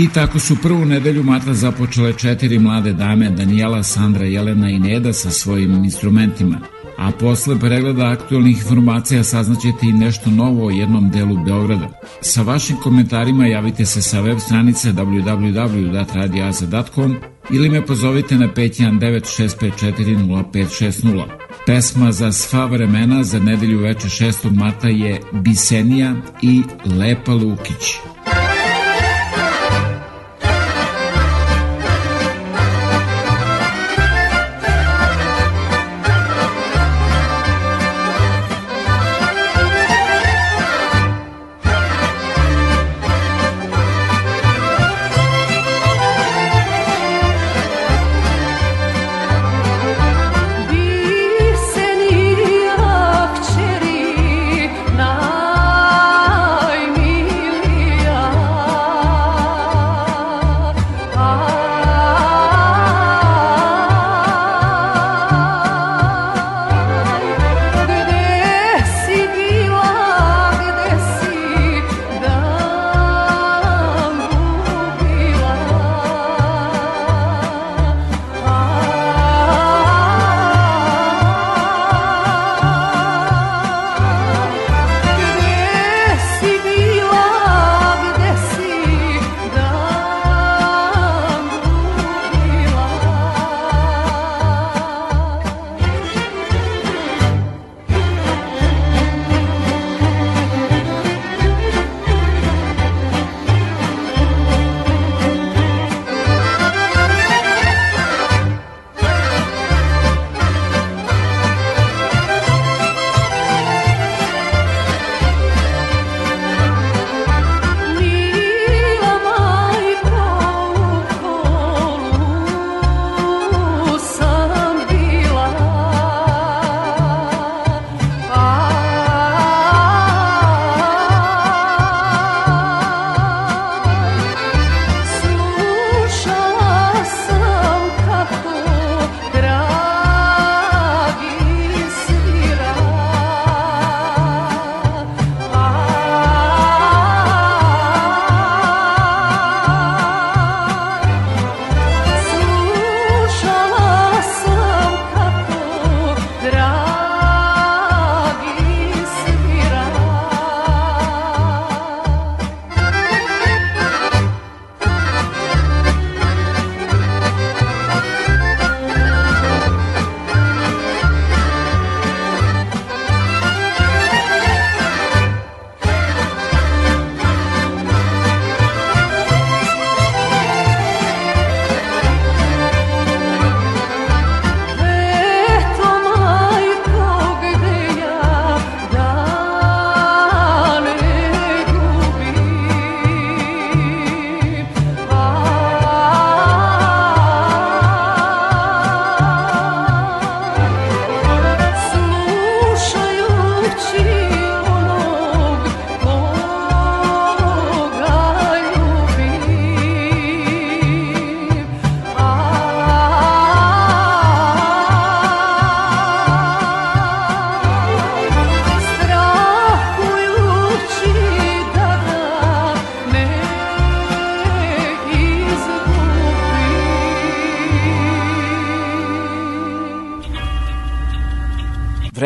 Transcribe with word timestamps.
I 0.00 0.08
tako 0.14 0.38
su 0.38 0.56
prvu 0.62 0.84
nedelju 0.84 1.22
mata 1.22 1.54
započele 1.54 2.12
četiri 2.12 2.58
mlade 2.58 2.92
dame, 2.92 3.30
Danijela, 3.30 3.82
Sandra, 3.82 4.24
Jelena 4.24 4.70
i 4.70 4.78
Neda 4.78 5.12
sa 5.12 5.30
svojim 5.30 5.84
instrumentima. 5.84 6.58
A 6.98 7.10
posle 7.10 7.58
pregleda 7.58 8.06
aktualnih 8.06 8.56
informacija 8.56 9.24
saznaćete 9.24 9.86
i 9.86 9.92
nešto 9.92 10.30
novo 10.30 10.66
o 10.66 10.70
jednom 10.70 11.10
delu 11.10 11.44
Beograda. 11.44 12.00
Sa 12.20 12.42
vašim 12.42 12.76
komentarima 12.76 13.46
javite 13.46 13.86
se 13.86 14.02
sa 14.02 14.20
web 14.20 14.38
stranice 14.38 14.92
www.radiaza.com 14.92 17.16
ili 17.50 17.68
me 17.68 17.86
pozovite 17.86 18.34
na 18.34 18.48
519 18.48 19.70
654 19.70 20.52
0560. 20.52 21.24
Pesma 21.66 22.12
za 22.12 22.32
sva 22.32 22.66
vremena 22.66 23.24
za 23.24 23.38
nedelju 23.38 23.78
veče 23.78 24.08
6. 24.08 24.52
marta 24.52 24.88
je 24.88 25.20
Bisenija 25.32 26.14
i 26.42 26.62
Lepa 26.84 27.32
Lukić. 27.32 28.09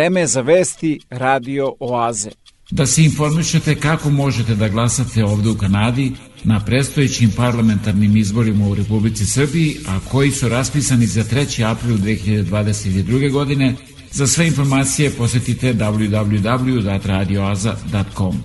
Vreme 0.04 0.20
je 0.20 0.26
za 0.26 0.40
vesti 0.40 1.00
Radio 1.10 1.74
Oaze. 1.80 2.30
Da 2.70 2.86
se 2.86 3.04
informišete 3.04 3.74
kako 3.74 4.10
možete 4.10 4.54
da 4.54 4.68
glasate 4.68 5.24
ovde 5.24 5.48
u 5.48 5.58
Kanadi 5.58 6.12
na 6.44 6.64
predstojećim 6.64 7.32
parlamentarnim 7.36 8.16
izborima 8.16 8.68
u 8.68 8.74
Republici 8.74 9.26
Srbiji, 9.26 9.76
a 9.88 10.00
koji 10.10 10.30
su 10.30 10.48
raspisani 10.48 11.06
za 11.06 11.24
3. 11.24 11.70
april 11.70 11.96
2022. 11.96 13.32
godine, 13.32 13.74
za 14.10 14.26
sve 14.26 14.46
informacije 14.46 15.10
posetite 15.10 15.72
www.radioaza.com. 15.72 18.42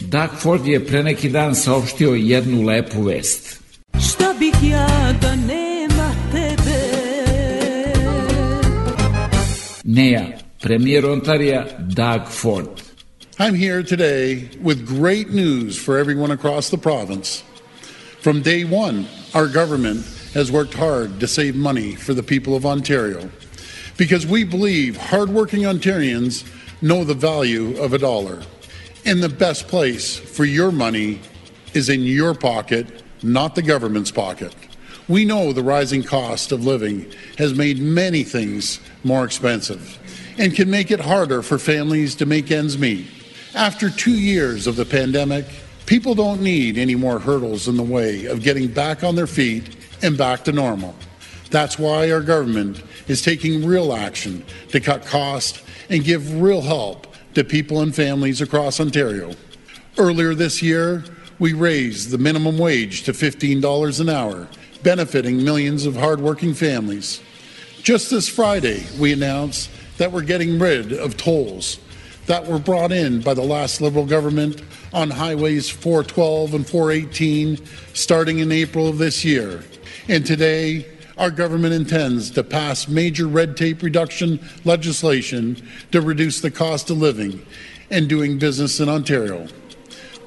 Doug 0.00 0.30
Ford 0.38 0.66
je 0.66 0.86
pre 0.86 1.02
neki 1.02 1.28
dan 1.28 1.54
saopštio 1.54 2.14
jednu 2.14 2.62
lepu 2.62 3.02
vest. 3.02 3.60
Šta 4.08 4.34
bih 4.38 4.54
ja 4.70 5.12
da 5.20 5.36
nema 5.36 5.63
Ne 9.94 10.10
ja, 10.10 10.22
premijer 10.60 11.04
Ontarija 11.04 11.64
Doug 11.78 12.28
Ford. 12.28 12.82
I'm 13.38 13.54
here 13.54 13.82
today 13.82 14.48
with 14.60 14.86
great 14.86 15.30
news 15.30 15.78
for 15.78 15.98
everyone 15.98 16.32
across 16.32 16.70
the 16.70 16.78
province. 16.78 17.44
From 18.20 18.42
day 18.42 18.64
one, 18.64 19.06
our 19.34 19.46
government 19.46 20.04
has 20.34 20.50
worked 20.50 20.74
hard 20.74 21.20
to 21.20 21.28
save 21.28 21.54
money 21.54 21.94
for 21.94 22.12
the 22.12 22.24
people 22.24 22.56
of 22.56 22.66
Ontario 22.66 23.30
because 23.96 24.26
we 24.26 24.42
believe 24.42 24.96
hardworking 24.96 25.62
Ontarians 25.62 26.44
know 26.82 27.04
the 27.04 27.14
value 27.14 27.78
of 27.78 27.92
a 27.92 27.98
dollar. 27.98 28.42
And 29.06 29.22
the 29.22 29.28
best 29.28 29.68
place 29.68 30.18
for 30.18 30.44
your 30.44 30.72
money 30.72 31.20
is 31.72 31.88
in 31.88 32.02
your 32.02 32.34
pocket, 32.34 33.04
not 33.22 33.54
the 33.54 33.62
government's 33.62 34.10
pocket. 34.10 34.54
We 35.08 35.26
know 35.26 35.52
the 35.52 35.62
rising 35.62 36.02
cost 36.02 36.50
of 36.50 36.64
living 36.64 37.12
has 37.36 37.52
made 37.52 37.78
many 37.78 38.24
things 38.24 38.80
more 39.02 39.24
expensive 39.24 39.98
and 40.38 40.54
can 40.54 40.70
make 40.70 40.90
it 40.90 41.00
harder 41.00 41.42
for 41.42 41.58
families 41.58 42.14
to 42.16 42.26
make 42.26 42.50
ends 42.50 42.78
meet. 42.78 43.06
After 43.54 43.90
two 43.90 44.18
years 44.18 44.66
of 44.66 44.76
the 44.76 44.86
pandemic, 44.86 45.44
people 45.84 46.14
don't 46.14 46.40
need 46.40 46.78
any 46.78 46.94
more 46.94 47.18
hurdles 47.18 47.68
in 47.68 47.76
the 47.76 47.82
way 47.82 48.24
of 48.24 48.42
getting 48.42 48.68
back 48.68 49.04
on 49.04 49.14
their 49.14 49.26
feet 49.26 49.76
and 50.02 50.16
back 50.16 50.42
to 50.44 50.52
normal. 50.52 50.94
That's 51.50 51.78
why 51.78 52.10
our 52.10 52.22
government 52.22 52.82
is 53.06 53.20
taking 53.20 53.66
real 53.66 53.92
action 53.92 54.44
to 54.70 54.80
cut 54.80 55.04
costs 55.04 55.62
and 55.90 56.02
give 56.02 56.40
real 56.40 56.62
help 56.62 57.14
to 57.34 57.44
people 57.44 57.82
and 57.82 57.94
families 57.94 58.40
across 58.40 58.80
Ontario. 58.80 59.34
Earlier 59.98 60.34
this 60.34 60.62
year, 60.62 61.04
we 61.38 61.52
raised 61.52 62.10
the 62.10 62.18
minimum 62.18 62.58
wage 62.58 63.02
to 63.04 63.12
$15 63.12 64.00
an 64.00 64.08
hour, 64.08 64.48
benefiting 64.84 65.42
millions 65.42 65.86
of 65.86 65.96
hardworking 65.96 66.54
families. 66.54 67.20
Just 67.82 68.10
this 68.10 68.28
Friday, 68.28 68.86
we 69.00 69.12
announced 69.12 69.70
that 69.98 70.12
we're 70.12 70.22
getting 70.22 70.58
rid 70.58 70.92
of 70.92 71.16
tolls 71.16 71.80
that 72.26 72.46
were 72.46 72.58
brought 72.58 72.92
in 72.92 73.20
by 73.20 73.34
the 73.34 73.42
last 73.42 73.80
Liberal 73.80 74.06
government 74.06 74.62
on 74.92 75.10
highways 75.10 75.68
412 75.68 76.54
and 76.54 76.68
418 76.68 77.58
starting 77.92 78.38
in 78.38 78.52
April 78.52 78.88
of 78.88 78.98
this 78.98 79.24
year. 79.24 79.64
And 80.08 80.24
today, 80.24 80.86
our 81.16 81.30
government 81.30 81.74
intends 81.74 82.30
to 82.32 82.42
pass 82.42 82.88
major 82.88 83.26
red 83.26 83.56
tape 83.56 83.82
reduction 83.82 84.40
legislation 84.64 85.62
to 85.92 86.00
reduce 86.00 86.40
the 86.40 86.50
cost 86.50 86.90
of 86.90 86.98
living 86.98 87.44
and 87.90 88.08
doing 88.08 88.38
business 88.38 88.80
in 88.80 88.88
Ontario. 88.88 89.46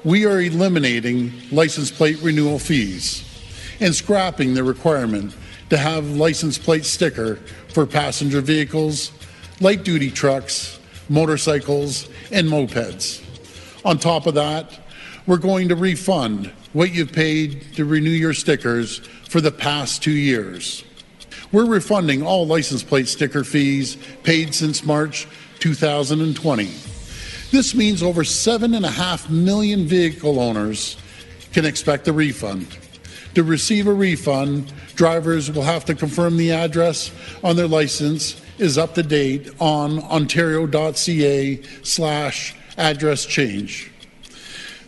We 0.04 0.24
are 0.26 0.40
eliminating 0.40 1.32
license 1.50 1.90
plate 1.90 2.18
renewal 2.22 2.58
fees 2.58 3.27
and 3.80 3.94
scrapping 3.94 4.54
the 4.54 4.64
requirement 4.64 5.34
to 5.70 5.76
have 5.76 6.16
license 6.16 6.58
plate 6.58 6.84
sticker 6.84 7.36
for 7.68 7.86
passenger 7.86 8.40
vehicles, 8.40 9.12
light 9.60 9.84
duty 9.84 10.10
trucks, 10.10 10.78
motorcycles, 11.08 12.08
and 12.30 12.48
mopeds. 12.48 13.24
On 13.84 13.98
top 13.98 14.26
of 14.26 14.34
that, 14.34 14.80
we're 15.26 15.36
going 15.36 15.68
to 15.68 15.76
refund 15.76 16.50
what 16.72 16.92
you've 16.92 17.12
paid 17.12 17.74
to 17.74 17.84
renew 17.84 18.10
your 18.10 18.34
stickers 18.34 18.98
for 19.28 19.40
the 19.40 19.52
past 19.52 20.02
two 20.02 20.10
years. 20.10 20.84
We're 21.52 21.66
refunding 21.66 22.22
all 22.22 22.46
license 22.46 22.82
plate 22.82 23.08
sticker 23.08 23.44
fees 23.44 23.96
paid 24.22 24.54
since 24.54 24.84
March 24.84 25.26
2020. 25.60 26.64
This 27.50 27.74
means 27.74 28.02
over 28.02 28.22
7.5 28.22 29.30
million 29.30 29.86
vehicle 29.86 30.40
owners 30.40 30.96
can 31.52 31.64
expect 31.64 32.06
a 32.08 32.12
refund. 32.12 32.76
To 33.34 33.44
receive 33.44 33.86
a 33.86 33.92
refund, 33.92 34.72
drivers 34.94 35.50
will 35.50 35.62
have 35.62 35.84
to 35.86 35.94
confirm 35.94 36.36
the 36.36 36.52
address 36.52 37.12
on 37.44 37.56
their 37.56 37.68
license 37.68 38.40
is 38.58 38.76
up 38.76 38.94
to 38.94 39.02
date 39.02 39.50
on 39.60 40.00
ontario.ca 40.00 41.62
slash 41.82 42.54
address 42.76 43.24
change. 43.26 43.90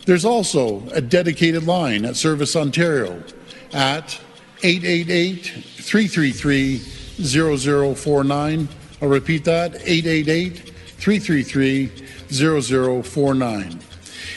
There's 0.05 0.25
also 0.25 0.87
a 0.89 1.01
dedicated 1.01 1.65
line 1.65 2.05
at 2.05 2.15
Service 2.15 2.55
Ontario 2.55 3.23
at 3.71 4.19
888 4.63 5.45
333 5.45 6.77
0049. 7.23 8.67
I'll 9.01 9.07
repeat 9.07 9.45
that 9.45 9.75
888 9.75 10.57
333 10.57 11.91
0049. 12.31 13.79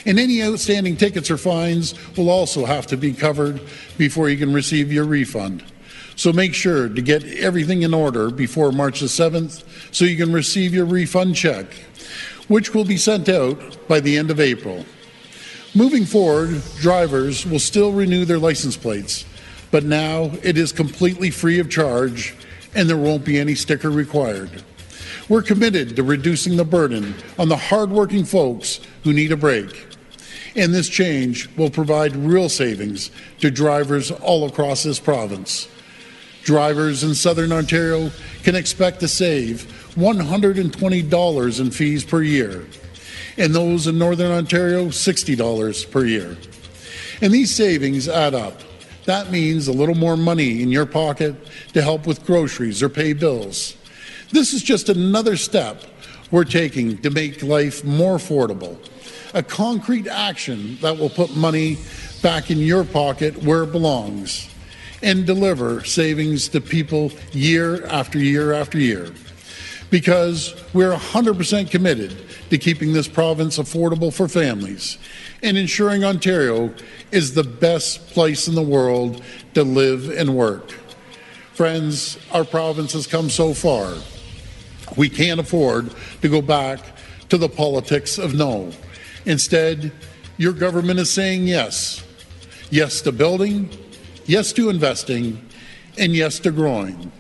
And 0.06 0.18
any 0.18 0.42
outstanding 0.42 0.96
tickets 0.96 1.30
or 1.30 1.38
fines 1.38 1.94
will 2.16 2.28
also 2.28 2.66
have 2.66 2.86
to 2.88 2.96
be 2.96 3.12
covered 3.12 3.60
before 3.98 4.28
you 4.28 4.36
can 4.36 4.52
receive 4.52 4.92
your 4.92 5.04
refund. 5.04 5.64
So 6.16 6.32
make 6.32 6.54
sure 6.54 6.88
to 6.88 7.02
get 7.02 7.24
everything 7.24 7.82
in 7.82 7.92
order 7.92 8.30
before 8.30 8.70
March 8.72 9.00
the 9.00 9.06
7th 9.06 9.64
so 9.92 10.04
you 10.04 10.16
can 10.16 10.32
receive 10.32 10.72
your 10.72 10.84
refund 10.84 11.34
check, 11.34 11.66
which 12.48 12.72
will 12.72 12.84
be 12.84 12.96
sent 12.96 13.28
out 13.28 13.88
by 13.88 14.00
the 14.00 14.16
end 14.16 14.30
of 14.30 14.40
April. 14.40 14.84
Moving 15.74 16.04
forward, 16.04 16.62
drivers 16.78 17.44
will 17.44 17.58
still 17.58 17.92
renew 17.92 18.24
their 18.24 18.38
license 18.38 18.76
plates, 18.76 19.24
but 19.72 19.82
now 19.82 20.30
it 20.42 20.56
is 20.56 20.70
completely 20.70 21.30
free 21.30 21.58
of 21.58 21.68
charge 21.68 22.34
and 22.76 22.88
there 22.88 22.96
won't 22.96 23.24
be 23.24 23.38
any 23.38 23.54
sticker 23.54 23.90
required. 23.90 24.62
We're 25.28 25.42
committed 25.42 25.96
to 25.96 26.02
reducing 26.02 26.56
the 26.56 26.64
burden 26.64 27.14
on 27.38 27.48
the 27.48 27.56
hardworking 27.56 28.24
folks 28.24 28.80
who 29.02 29.12
need 29.12 29.32
a 29.32 29.36
break. 29.36 29.93
And 30.56 30.72
this 30.72 30.88
change 30.88 31.48
will 31.56 31.70
provide 31.70 32.14
real 32.14 32.48
savings 32.48 33.10
to 33.40 33.50
drivers 33.50 34.10
all 34.10 34.46
across 34.46 34.84
this 34.84 35.00
province. 35.00 35.68
Drivers 36.44 37.02
in 37.02 37.14
Southern 37.14 37.52
Ontario 37.52 38.10
can 38.42 38.54
expect 38.54 39.00
to 39.00 39.08
save 39.08 39.62
$120 39.96 41.60
in 41.60 41.70
fees 41.70 42.04
per 42.04 42.22
year, 42.22 42.66
and 43.38 43.54
those 43.54 43.86
in 43.86 43.98
Northern 43.98 44.30
Ontario, 44.30 44.86
$60 44.86 45.90
per 45.90 46.04
year. 46.04 46.36
And 47.20 47.32
these 47.32 47.54
savings 47.54 48.08
add 48.08 48.34
up. 48.34 48.60
That 49.06 49.30
means 49.30 49.68
a 49.68 49.72
little 49.72 49.94
more 49.94 50.16
money 50.16 50.62
in 50.62 50.70
your 50.70 50.86
pocket 50.86 51.34
to 51.72 51.82
help 51.82 52.06
with 52.06 52.24
groceries 52.24 52.82
or 52.82 52.88
pay 52.88 53.12
bills. 53.12 53.76
This 54.30 54.52
is 54.52 54.62
just 54.62 54.88
another 54.88 55.36
step 55.36 55.82
we're 56.30 56.44
taking 56.44 56.98
to 56.98 57.10
make 57.10 57.42
life 57.42 57.84
more 57.84 58.16
affordable. 58.16 58.78
A 59.34 59.42
concrete 59.42 60.06
action 60.06 60.78
that 60.80 60.96
will 60.96 61.10
put 61.10 61.36
money 61.36 61.78
back 62.22 62.50
in 62.50 62.58
your 62.58 62.84
pocket 62.84 63.42
where 63.42 63.64
it 63.64 63.72
belongs 63.72 64.48
and 65.02 65.26
deliver 65.26 65.84
savings 65.84 66.48
to 66.48 66.60
people 66.60 67.10
year 67.32 67.84
after 67.86 68.18
year 68.18 68.52
after 68.52 68.78
year. 68.78 69.12
Because 69.90 70.54
we're 70.72 70.94
100% 70.94 71.70
committed 71.70 72.16
to 72.50 72.58
keeping 72.58 72.92
this 72.92 73.08
province 73.08 73.58
affordable 73.58 74.12
for 74.12 74.28
families 74.28 74.98
and 75.42 75.58
ensuring 75.58 76.04
Ontario 76.04 76.72
is 77.12 77.34
the 77.34 77.44
best 77.44 78.06
place 78.08 78.48
in 78.48 78.54
the 78.54 78.62
world 78.62 79.22
to 79.52 79.62
live 79.62 80.08
and 80.10 80.34
work. 80.34 80.70
Friends, 81.52 82.18
our 82.32 82.44
province 82.44 82.92
has 82.94 83.06
come 83.06 83.28
so 83.28 83.52
far. 83.52 83.94
We 84.96 85.08
can't 85.08 85.38
afford 85.38 85.92
to 86.22 86.28
go 86.28 86.40
back 86.40 86.80
to 87.28 87.36
the 87.36 87.48
politics 87.48 88.16
of 88.16 88.34
no. 88.34 88.72
Instead, 89.26 89.92
your 90.36 90.52
government 90.52 91.00
is 91.00 91.12
saying 91.12 91.46
yes. 91.46 92.04
Yes 92.70 93.00
to 93.02 93.12
building, 93.12 93.70
yes 94.26 94.52
to 94.54 94.68
investing, 94.68 95.40
and 95.98 96.14
yes 96.14 96.38
to 96.40 96.50
growing. 96.50 97.12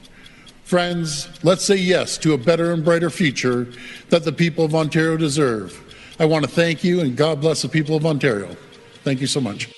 Friends, 0.64 1.28
let's 1.44 1.64
say 1.64 1.76
yes 1.76 2.18
to 2.18 2.32
a 2.32 2.38
better 2.38 2.72
and 2.72 2.84
brighter 2.84 3.10
future 3.10 3.68
that 4.08 4.24
the 4.24 4.32
people 4.32 4.64
of 4.64 4.74
Ontario 4.74 5.16
deserve. 5.16 5.80
I 6.18 6.24
want 6.24 6.44
to 6.44 6.50
thank 6.50 6.82
you 6.82 7.00
and 7.00 7.16
God 7.16 7.40
bless 7.40 7.62
the 7.62 7.68
people 7.68 7.96
of 7.96 8.06
Ontario. 8.06 8.56
Thank 9.02 9.20
you 9.20 9.26
so 9.26 9.40
much. 9.40 9.68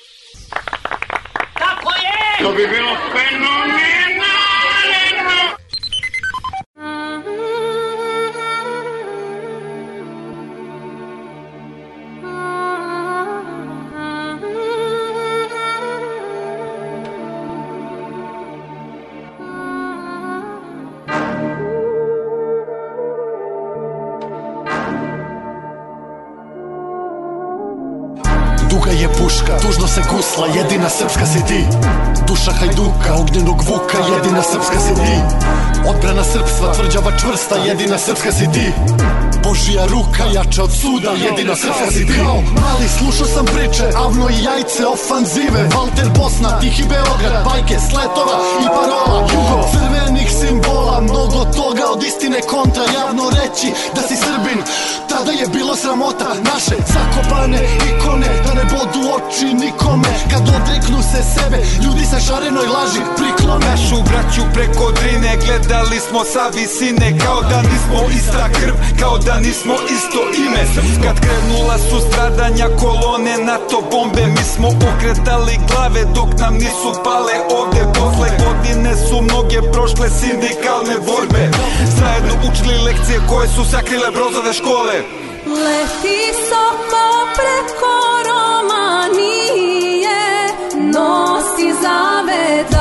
Jedina 30.56 30.88
srpska 30.88 31.26
si 31.26 31.42
ti 31.42 31.65
Duša 32.26 32.52
hajduka, 32.52 33.14
ognjenog 33.20 33.62
vuka, 33.62 33.98
jedina 34.14 34.42
srpska 34.42 34.80
si 34.80 34.94
ti. 34.94 35.14
Odbrana 35.88 36.24
srpstva, 36.24 36.72
tvrđava 36.72 37.10
čvrsta, 37.18 37.56
jedina 37.56 37.98
srpska 37.98 38.32
si 38.32 38.52
ti. 38.52 38.72
Božija 39.44 39.86
ruka, 39.86 40.24
jača 40.34 40.62
od 40.62 40.72
suda, 40.72 41.10
jedina 41.10 41.56
srpska 41.56 41.90
si 41.90 42.06
ti. 42.06 42.18
Mali 42.62 42.88
slušao 42.98 43.26
sam 43.26 43.46
priče, 43.46 43.86
avno 44.04 44.28
i 44.28 44.44
jajce, 44.44 44.82
ofanzive. 44.86 45.60
Walter 45.76 46.08
Bosna, 46.18 46.60
Tihi 46.60 46.84
Beograd, 46.88 47.44
bajke, 47.44 47.76
sletova 47.90 48.36
i 48.64 48.66
parola. 48.76 49.18
Jugo, 49.32 49.58
crvenih 49.72 50.30
simbola, 50.40 51.00
mnogo 51.00 51.40
toga 51.58 51.84
od 51.94 52.02
istine 52.02 52.40
kontra. 52.52 52.84
Javno 52.98 53.24
reći 53.38 53.68
da 53.94 54.00
si 54.08 54.16
Srbin, 54.24 54.58
tada 55.10 55.32
je 55.32 55.46
bilo 55.56 55.76
sramota. 55.76 56.30
Naše 56.52 56.76
zakopane 56.94 57.60
ikone, 57.90 58.28
da 58.44 58.52
ne 58.58 58.64
bodu 58.72 59.00
oči 59.16 59.48
nikome. 59.64 60.12
Kad 60.30 60.42
odreknu 60.56 61.00
se 61.10 61.20
sebe, 61.34 61.58
ljudi 61.84 62.04
sa 62.12 62.15
šarenoj 62.20 62.68
laži 62.76 63.02
priklone. 63.16 63.66
Našu 63.70 63.98
braću 64.08 64.42
preko 64.54 64.86
drine 64.98 65.32
gledali 65.44 65.98
smo 66.08 66.20
sa 66.32 66.44
visine 66.56 67.08
Kao 67.24 67.40
da 67.50 67.58
nismo 67.70 67.98
ista 68.18 68.44
krv, 68.56 68.74
kao 69.00 69.18
da 69.18 69.34
nismo 69.46 69.74
isto 69.96 70.20
ime. 70.44 70.62
Kad 71.04 71.16
krenula 71.24 71.76
su 71.88 71.96
stradanja 72.08 72.68
kolone 72.80 73.34
NATO 73.50 73.78
bombe 73.90 74.24
Mi 74.34 74.44
smo 74.54 74.68
okretali 74.90 75.54
glave 75.68 76.02
dok 76.16 76.30
nam 76.42 76.54
nisu 76.54 76.90
pale 77.04 77.36
ovde. 77.58 77.82
Posle 77.98 78.28
godine 78.44 78.92
su 79.06 79.16
mnoge 79.22 79.58
prošle 79.72 80.08
sindikalne 80.20 80.96
borbe. 81.08 81.42
Zajedno 81.98 82.34
učili 82.48 82.84
lekcije 82.86 83.18
koje 83.30 83.48
su 83.48 83.62
sakrile 83.72 84.08
brozove 84.16 84.52
škole. 84.60 84.96
Leti 85.64 86.20
soko 86.48 87.04
preko 87.36 87.94
Romanije 88.28 89.35
Nosi 91.82 92.75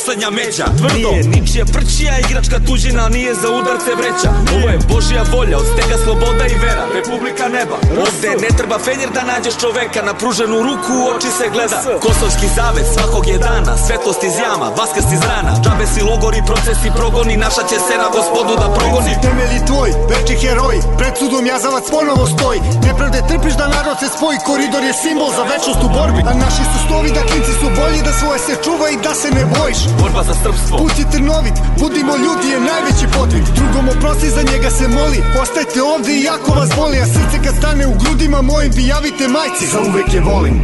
poslednja 0.00 0.30
međa 0.30 0.66
Tvrdo, 0.78 1.10
nije 1.10 1.22
ničija 1.34 1.64
prčija 1.74 2.14
igračka 2.18 2.56
tuđina, 2.66 3.02
nije 3.08 3.32
za 3.42 3.48
udarce 3.58 3.90
vreća. 4.00 4.30
Ovo 4.56 4.68
je 4.72 4.78
Božja 4.92 5.22
volja, 5.34 5.56
od 5.62 5.66
stega 5.72 5.96
sloboda 6.04 6.44
i 6.52 6.56
vera, 6.64 6.84
Republika 6.98 7.44
neba. 7.56 7.76
Ovde 8.06 8.30
ne 8.44 8.50
treba 8.58 8.76
fenjer 8.86 9.10
da 9.16 9.22
nađeš 9.32 9.54
čoveka, 9.62 10.00
na 10.08 10.14
pruženu 10.20 10.56
ruku 10.68 10.92
u 11.00 11.04
oči 11.12 11.30
se 11.38 11.46
gleda. 11.54 11.78
Kosovski 12.04 12.48
zavez 12.56 12.86
svakog 12.94 13.24
je 13.32 13.38
dana, 13.48 13.72
svetlost 13.86 14.22
iz 14.28 14.36
jama, 14.44 14.68
vaskast 14.80 15.10
iz 15.16 15.22
rana. 15.30 15.52
Džabe 15.64 15.86
si 15.92 16.00
logori, 16.10 16.40
procesi, 16.50 16.88
progoni, 16.98 17.34
naša 17.46 17.62
će 17.70 17.78
se 17.86 17.94
na 18.02 18.08
gospodu 18.16 18.52
da 18.62 18.68
progoni. 18.78 19.12
Temeli 19.24 19.60
tvoj, 19.70 19.90
veći 20.10 20.34
heroj, 20.42 20.76
pred 20.98 21.14
sudom 21.20 21.44
jazavac 21.52 21.84
ponovo 21.94 22.24
stoji. 22.34 22.60
Nepravde 22.88 23.18
trpiš 23.28 23.54
da 23.60 23.66
narod 23.74 23.96
se 24.02 24.08
spoji, 24.16 24.38
koridor 24.48 24.82
je 24.88 24.94
simbol 25.02 25.30
za 25.38 25.44
večnost 25.52 25.80
u 25.86 25.88
borbi. 25.96 26.20
A 26.30 26.32
naši 26.44 26.64
su 26.70 26.78
stovi 26.86 27.08
da 27.16 27.22
klinci 27.28 27.52
su 27.60 27.68
bolji, 27.78 28.00
da 28.06 28.12
svoje 28.20 28.38
se 28.46 28.54
čuva 28.64 28.86
i 28.90 29.00
da 29.06 29.12
se 29.20 29.28
ne 29.38 29.44
bojiš 29.54 29.80
Borba 29.98 30.22
za 30.22 30.34
srpstvo. 30.42 30.78
Put 30.78 30.98
je 30.98 31.10
trnovit, 31.10 31.56
budimo 31.78 32.16
ljudi 32.16 32.48
je 32.54 32.60
najveći 32.60 33.06
podvig 33.16 33.44
Drugom 33.56 33.88
oprosti, 33.88 34.30
za 34.30 34.42
njega 34.42 34.70
se 34.70 34.88
moli. 34.88 35.18
Ostajte 35.42 35.82
ovde 35.82 36.12
i 36.12 36.24
jako 36.24 36.50
vas 36.52 36.70
boli 36.76 36.96
A 36.98 37.06
srce 37.06 37.36
kad 37.44 37.54
stane 37.56 37.86
u 37.86 37.94
grudima 38.00 38.42
mojim 38.42 38.72
vi 38.76 38.86
javite 38.86 39.28
majci. 39.28 39.66
Za 39.72 39.80
uvek 39.80 40.14
je 40.14 40.20
volim. 40.20 40.56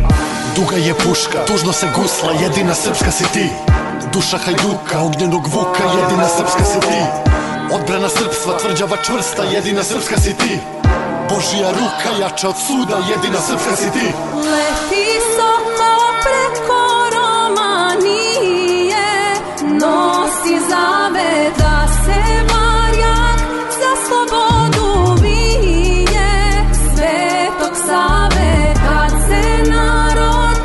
Duga 0.56 0.76
je 0.76 0.94
puška, 0.94 1.38
tužno 1.46 1.72
se 1.72 1.86
gusla, 1.96 2.32
jedina 2.42 2.74
srpska 2.74 3.10
si 3.10 3.24
ti. 3.34 3.46
Duša 4.12 4.38
hajduka, 4.38 5.02
ognjenog 5.02 5.46
vuka, 5.54 5.84
jedina 6.00 6.28
srpska 6.36 6.64
si 6.64 6.80
ti. 6.80 7.00
Odbrana 7.74 8.08
srpstva, 8.08 8.58
tvrđava 8.58 8.96
čvrsta, 8.96 9.42
jedina 9.42 9.82
srpska 9.82 10.20
si 10.20 10.34
ti. 10.34 10.58
Božija 11.30 11.70
ruka 11.70 12.10
jača 12.20 12.48
od 12.48 12.54
suda, 12.66 12.96
jedina 13.10 13.40
srpska 13.40 13.76
si 13.76 13.90
ti. 13.90 14.06
Leti 14.52 15.06
soko 15.36 15.92
preko 16.22 16.85
Nosi 20.46 20.60
zavet 20.68 21.58
da 21.58 21.86
se 22.04 22.20
Marjak 22.52 23.40
za 23.80 23.92
slobodu 24.06 25.22
bije 25.22 26.64
Svetog 26.72 27.76
Save 27.86 28.74
kad 28.74 29.10
se 29.10 29.70
narod 29.70 30.56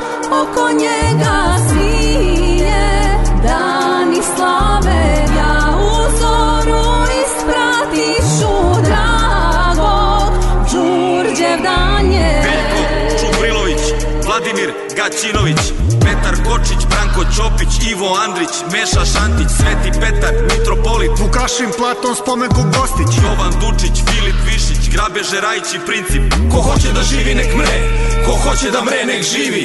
oko 0.42 0.70
njega 0.72 1.56
svije 1.70 3.18
Dani 3.44 4.22
slave 4.36 5.26
ja 5.38 5.78
u 5.78 6.18
zoru 6.20 7.04
ispratišu 7.26 8.82
dragog 8.84 10.34
Đurđev 10.72 11.64
dan 11.64 12.12
je 12.12 12.44
Veljko 12.44 13.20
Čubrilović, 13.20 13.82
Vladimir 14.26 14.74
Gaćinović, 14.96 15.91
Petar 16.12 16.36
Kočić, 16.48 16.82
Branko 16.92 17.22
Ćopić, 17.36 17.72
Ivo 17.92 18.10
Andrić, 18.26 18.54
Meša 18.74 19.04
Šantić, 19.14 19.50
Sveti 19.58 19.92
Petar, 20.02 20.34
Mitropolit, 20.50 21.14
Vukašin 21.22 21.70
Platon, 21.78 22.16
spomenku 22.22 22.62
Gostić 22.76 23.12
Jovan 23.24 23.54
Dučić, 23.62 23.96
Filip 24.08 24.40
Višić, 24.48 24.82
Grabeže 24.94 25.40
Rajić 25.46 25.68
i 25.74 25.84
Princip. 25.88 26.24
Ko 26.52 26.60
hoće 26.68 26.90
da 26.98 27.02
živi 27.12 27.34
nek 27.40 27.52
mre, 27.60 27.78
ko 28.26 28.34
hoće 28.44 28.68
da 28.76 28.82
mre 28.88 29.02
nek 29.12 29.22
živi. 29.34 29.64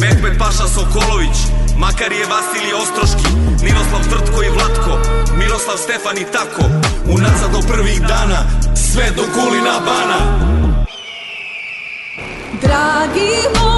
Mehmet 0.00 0.34
Paša 0.42 0.66
Sokolović, 0.76 1.36
Makarije 1.82 2.24
Vasilije 2.32 2.74
Ostroški, 2.82 3.28
Niroslav 3.66 4.02
Trtko 4.10 4.38
i 4.42 4.50
Vlatko, 4.56 4.92
Miroslav 5.40 5.76
Stefan 5.84 6.18
i 6.18 6.30
tako. 6.36 6.62
Unazad 7.16 7.50
do 7.56 7.60
prvih 7.70 8.00
dana, 8.12 8.40
sve 8.86 9.06
do 9.16 9.24
kulina 9.34 9.76
bana. 9.88 10.20
Dragi 12.62 13.32
Bože, 13.54 13.77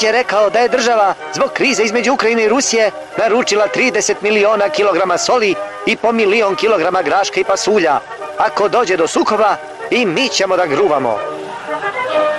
Vučić 0.00 0.06
je 0.06 0.12
rekao 0.12 0.50
da 0.50 0.58
je 0.58 0.68
država 0.68 1.14
zbog 1.34 1.50
krize 1.52 1.82
između 1.82 2.12
Ukrajine 2.12 2.44
i 2.44 2.48
Rusije 2.48 2.90
naručila 3.18 3.66
30 3.74 4.14
miliona 4.20 4.68
kilograma 4.68 5.18
soli 5.18 5.54
i 5.86 5.96
po 5.96 6.12
milion 6.12 6.56
kilograma 6.56 7.02
graška 7.02 7.40
i 7.40 7.44
pasulja. 7.44 8.00
Ako 8.38 8.68
dođe 8.68 8.96
do 8.96 9.06
sukoba, 9.06 9.56
i 9.90 10.06
mi 10.06 10.28
ćemo 10.28 10.56
da 10.56 10.66
gruvamo. 10.66 11.18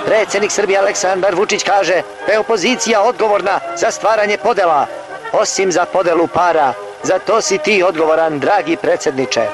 Predsjednik 0.06 0.50
Srbije 0.50 0.78
Aleksandar 0.78 1.34
Vučić 1.34 1.62
kaže 1.62 2.02
da 2.26 2.32
je 2.32 2.38
opozicija 2.38 3.02
odgovorna 3.02 3.60
za 3.76 3.90
stvaranje 3.90 4.38
podela, 4.38 4.86
osim 5.32 5.72
za 5.72 5.84
podelu 5.84 6.26
para. 6.26 6.72
Za 7.02 7.18
to 7.18 7.40
si 7.40 7.58
ti 7.58 7.82
odgovoran, 7.82 8.40
dragi 8.40 8.76
predsjedniče. 8.76 9.46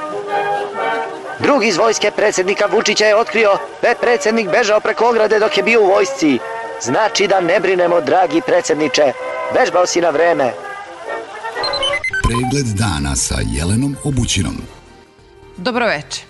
Drugi 1.39 1.69
iz 1.69 1.77
vojske 1.77 2.11
predsjednika 2.11 2.67
Vučića 2.67 3.07
je 3.07 3.17
otkrio 3.17 3.59
da 3.83 3.89
je 3.89 3.95
predsjednik 3.95 4.49
bežao 4.49 4.81
preko 4.81 5.09
ograde 5.09 5.39
dok 5.39 5.57
je 5.57 5.63
bio 5.63 5.81
u 5.81 5.91
vojsci. 5.91 6.39
Znači 6.83 7.27
da 7.27 7.41
ne 7.41 7.61
brinemo, 7.61 8.01
dragi 8.01 8.41
predsjedniče. 8.47 9.03
Vežbao 9.59 9.87
si 9.87 10.01
na 10.01 10.11
vreme. 10.11 10.53
Pregled 12.23 12.67
dana 12.67 13.17
sa 13.17 13.35
Jelenom 13.47 13.97
Obućinom. 14.05 14.57
Dobro 15.57 15.87
veče. 15.87 16.23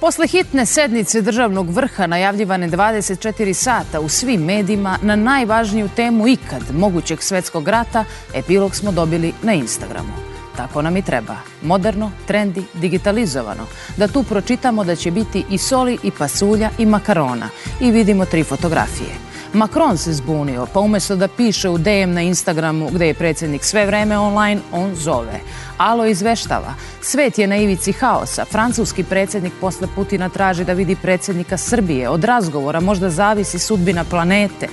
Posle 0.00 0.26
hitne 0.26 0.66
sednice 0.66 1.20
državnog 1.20 1.70
vrha 1.70 2.06
najavljivane 2.06 2.68
24 2.68 3.52
sata 3.52 4.00
u 4.00 4.08
svim 4.08 4.44
medijima 4.44 4.98
na 5.02 5.16
najvažniju 5.16 5.88
temu 5.96 6.28
ikad 6.28 6.62
mogućeg 6.74 7.22
svetskog 7.22 7.68
rata, 7.68 8.04
epilog 8.34 8.76
smo 8.76 8.92
dobili 8.92 9.32
na 9.42 9.52
Instagramu. 9.52 10.12
Tako 10.56 10.82
nam 10.82 10.96
i 10.96 11.02
treba. 11.02 11.36
Moderno, 11.62 12.10
trendi, 12.26 12.64
digitalizovano. 12.74 13.66
Da 13.96 14.08
tu 14.08 14.22
pročitamo 14.22 14.84
da 14.84 14.96
će 14.96 15.10
biti 15.10 15.44
i 15.50 15.58
soli 15.58 15.98
i 16.02 16.10
pasulja 16.10 16.70
i 16.78 16.86
makarona. 16.86 17.48
I 17.80 17.90
vidimo 17.90 18.24
tri 18.24 18.44
fotografije. 18.44 19.29
Macron 19.52 19.98
se 19.98 20.12
zbunio, 20.12 20.66
pa 20.72 20.80
umesto 20.80 21.16
da 21.16 21.28
piše 21.28 21.68
u 21.68 21.78
DM 21.78 22.12
na 22.12 22.22
Instagramu 22.22 22.90
gde 22.90 23.06
je 23.06 23.14
predsjednik 23.14 23.64
sve 23.64 23.86
vreme 23.86 24.18
online, 24.18 24.60
on 24.72 24.94
zove. 24.94 25.40
Alo 25.76 26.06
izveštava. 26.06 26.74
Svet 27.02 27.38
je 27.38 27.46
na 27.46 27.56
ivici 27.56 27.92
haosa. 27.92 28.44
Francuski 28.44 29.04
predsjednik 29.04 29.52
posle 29.60 29.88
Putina 29.94 30.28
traži 30.28 30.64
da 30.64 30.72
vidi 30.72 30.96
predsjednika 30.96 31.56
Srbije. 31.56 32.08
Od 32.08 32.24
razgovora 32.24 32.80
možda 32.80 33.10
zavisi 33.10 33.58
sudbina 33.58 34.04
planete. 34.04 34.68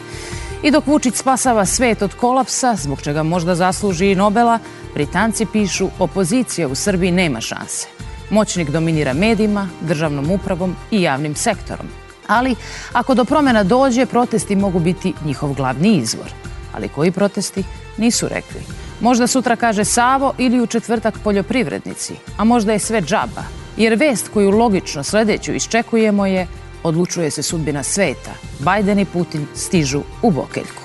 I 0.64 0.72
dok 0.72 0.88
Vučić 0.88 1.16
spasava 1.16 1.66
svet 1.66 2.02
od 2.02 2.14
kolapsa, 2.14 2.76
zbog 2.76 3.02
čega 3.02 3.24
možda 3.24 3.56
zasluži 3.56 4.12
i 4.12 4.16
Nobela, 4.16 4.60
Britanci 4.94 5.46
pišu 5.46 5.90
opozicija 6.00 6.68
u 6.68 6.76
Srbiji 6.76 7.12
nema 7.12 7.42
šanse. 7.42 7.88
Moćnik 8.30 8.70
dominira 8.70 9.14
medijima, 9.14 9.70
državnom 9.82 10.32
upravom 10.32 10.76
i 10.92 11.02
javnim 11.02 11.36
sektorom. 11.36 12.07
Ali, 12.28 12.56
ako 12.94 13.14
do 13.14 13.26
promjena 13.26 13.64
dođe, 13.64 14.06
protesti 14.06 14.56
mogu 14.56 14.80
biti 14.80 15.14
njihov 15.26 15.54
glavni 15.54 15.98
izvor. 15.98 16.32
Ali 16.74 16.90
koji 16.90 17.12
protesti? 17.12 17.64
Nisu 17.98 18.28
rekli. 18.28 18.62
Možda 19.02 19.28
sutra 19.28 19.56
kaže 19.56 19.86
Savo 19.86 20.34
ili 20.38 20.62
u 20.62 20.68
četvrtak 20.68 21.20
poljoprivrednici, 21.24 22.14
a 22.38 22.44
možda 22.44 22.72
je 22.72 22.80
sve 22.80 23.02
džaba. 23.02 23.44
Jer 23.78 23.96
vest 23.96 24.30
koju 24.34 24.52
logično 24.52 25.04
sledeću 25.04 25.54
iščekujemo 25.54 26.26
je 26.26 26.48
odlučuje 26.84 27.32
se 27.32 27.44
sudbina 27.44 27.84
sveta. 27.84 28.32
Biden 28.60 29.00
i 29.00 29.06
Putin 29.06 29.46
stižu 29.56 30.02
u 30.22 30.32
Bokeljku. 30.32 30.84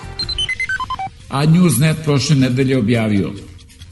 A 1.30 1.46
Newsnet 1.46 1.94
prošle 2.04 2.36
nedelje 2.36 2.78
objavio 2.78 3.32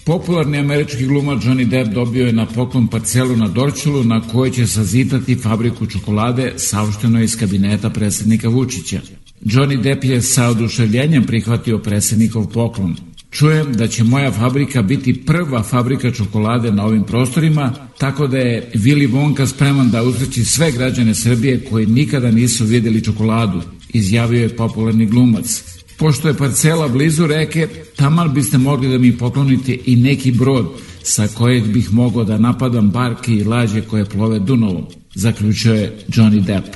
Popularni 0.05 0.59
američki 0.59 1.07
glumac 1.07 1.43
Johnny 1.43 1.69
Depp 1.69 1.95
dobio 1.95 2.27
je 2.27 2.33
na 2.33 2.47
poklon 2.47 2.87
parcelu 2.89 3.37
na 3.37 3.49
Dorčulu 3.49 4.05
na 4.05 4.21
kojoj 4.21 4.51
će 4.51 4.67
sazitati 4.67 5.35
fabriku 5.35 5.87
čokolade 5.87 6.53
saopšteno 6.57 7.23
iz 7.23 7.37
kabineta 7.37 7.91
predsjednika 7.91 8.49
Vučića. 8.49 9.01
Johnny 9.45 9.83
Depp 9.83 10.05
je 10.05 10.23
sa 10.23 10.49
oduševljenjem 10.49 11.25
prihvatio 11.25 11.79
predsjednikov 11.79 12.47
poklon. 12.47 12.97
Čujem 13.31 13.73
da 13.73 13.89
će 13.89 14.05
moja 14.05 14.33
fabrika 14.33 14.83
biti 14.83 15.25
prva 15.27 15.63
fabrika 15.63 16.11
čokolade 16.11 16.73
na 16.73 16.85
ovim 16.87 17.05
prostorima, 17.05 17.73
tako 17.99 18.27
da 18.27 18.39
je 18.39 18.71
Willy 18.75 19.11
Wonka 19.11 19.47
spreman 19.47 19.91
da 19.91 20.03
usreći 20.03 20.45
sve 20.45 20.73
građane 20.73 21.15
Srbije 21.15 21.65
koji 21.71 21.87
nikada 21.87 22.31
nisu 22.31 22.65
vidjeli 22.65 23.05
čokoladu, 23.05 23.63
izjavio 23.89 24.43
je 24.43 24.57
popularni 24.57 25.07
glumac. 25.07 25.80
Pošto 26.01 26.29
je 26.29 26.35
parcela 26.35 26.89
blizu 26.89 27.27
reke, 27.27 27.69
taman 27.97 28.33
biste 28.35 28.59
mogli 28.59 28.89
da 28.89 28.99
mi 28.99 29.19
poklonite 29.19 29.79
i 29.87 29.97
neki 29.97 30.33
brod 30.33 30.67
sa 31.03 31.29
kojeg 31.29 31.67
bih 31.67 31.93
mogao 31.93 32.25
da 32.25 32.39
napadam 32.39 32.91
barke 32.91 33.33
i 33.33 33.45
lađe 33.45 33.83
koje 33.83 34.05
plove 34.05 34.39
Dunavom, 34.39 34.87
zaključio 35.15 35.75
je 35.75 35.99
Johnny 36.09 36.45
Depp. 36.45 36.67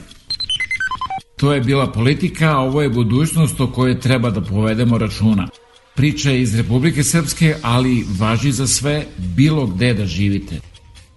To 1.37 1.53
je 1.53 1.61
bila 1.61 1.93
politika, 1.93 2.51
a 2.51 2.59
ovo 2.59 2.83
je 2.83 2.89
budućnost 2.89 3.61
o 3.61 3.67
kojoj 3.67 4.01
treba 4.01 4.31
da 4.31 4.41
povedemo 4.41 4.99
računa. 4.99 5.49
Priča 5.95 6.31
je 6.31 6.43
iz 6.43 6.55
Republike 6.55 7.05
Srpske, 7.05 7.55
ali 7.63 8.07
važi 8.19 8.53
za 8.53 8.67
sve 8.67 9.07
bilo 9.37 9.67
gde 9.67 9.95
da 9.95 10.07
živite. 10.07 10.74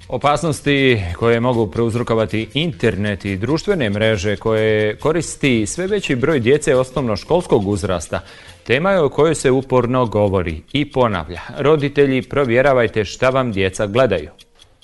Opasnosti 0.10 1.02
koje 1.16 1.40
mogu 1.40 1.68
prouzrokovati 1.68 2.48
internet 2.54 3.26
i 3.26 3.38
društvene 3.38 3.90
mreže 3.90 4.36
koje 4.36 4.96
koristi 4.96 5.66
sve 5.66 5.88
veći 5.88 6.16
broj 6.16 6.40
djece 6.40 6.76
osnovnoškolskog 6.76 7.68
uzrasta, 7.68 8.20
tema 8.64 8.92
je 8.92 9.02
o 9.02 9.10
kojoj 9.10 9.36
se 9.36 9.52
uporno 9.52 10.06
govori 10.06 10.62
i 10.74 10.92
ponavlja. 10.92 11.42
Roditelji, 11.58 12.22
provjeravajte 12.22 13.06
šta 13.06 13.30
vam 13.30 13.52
djeca 13.52 13.88
gledaju. 13.88 14.30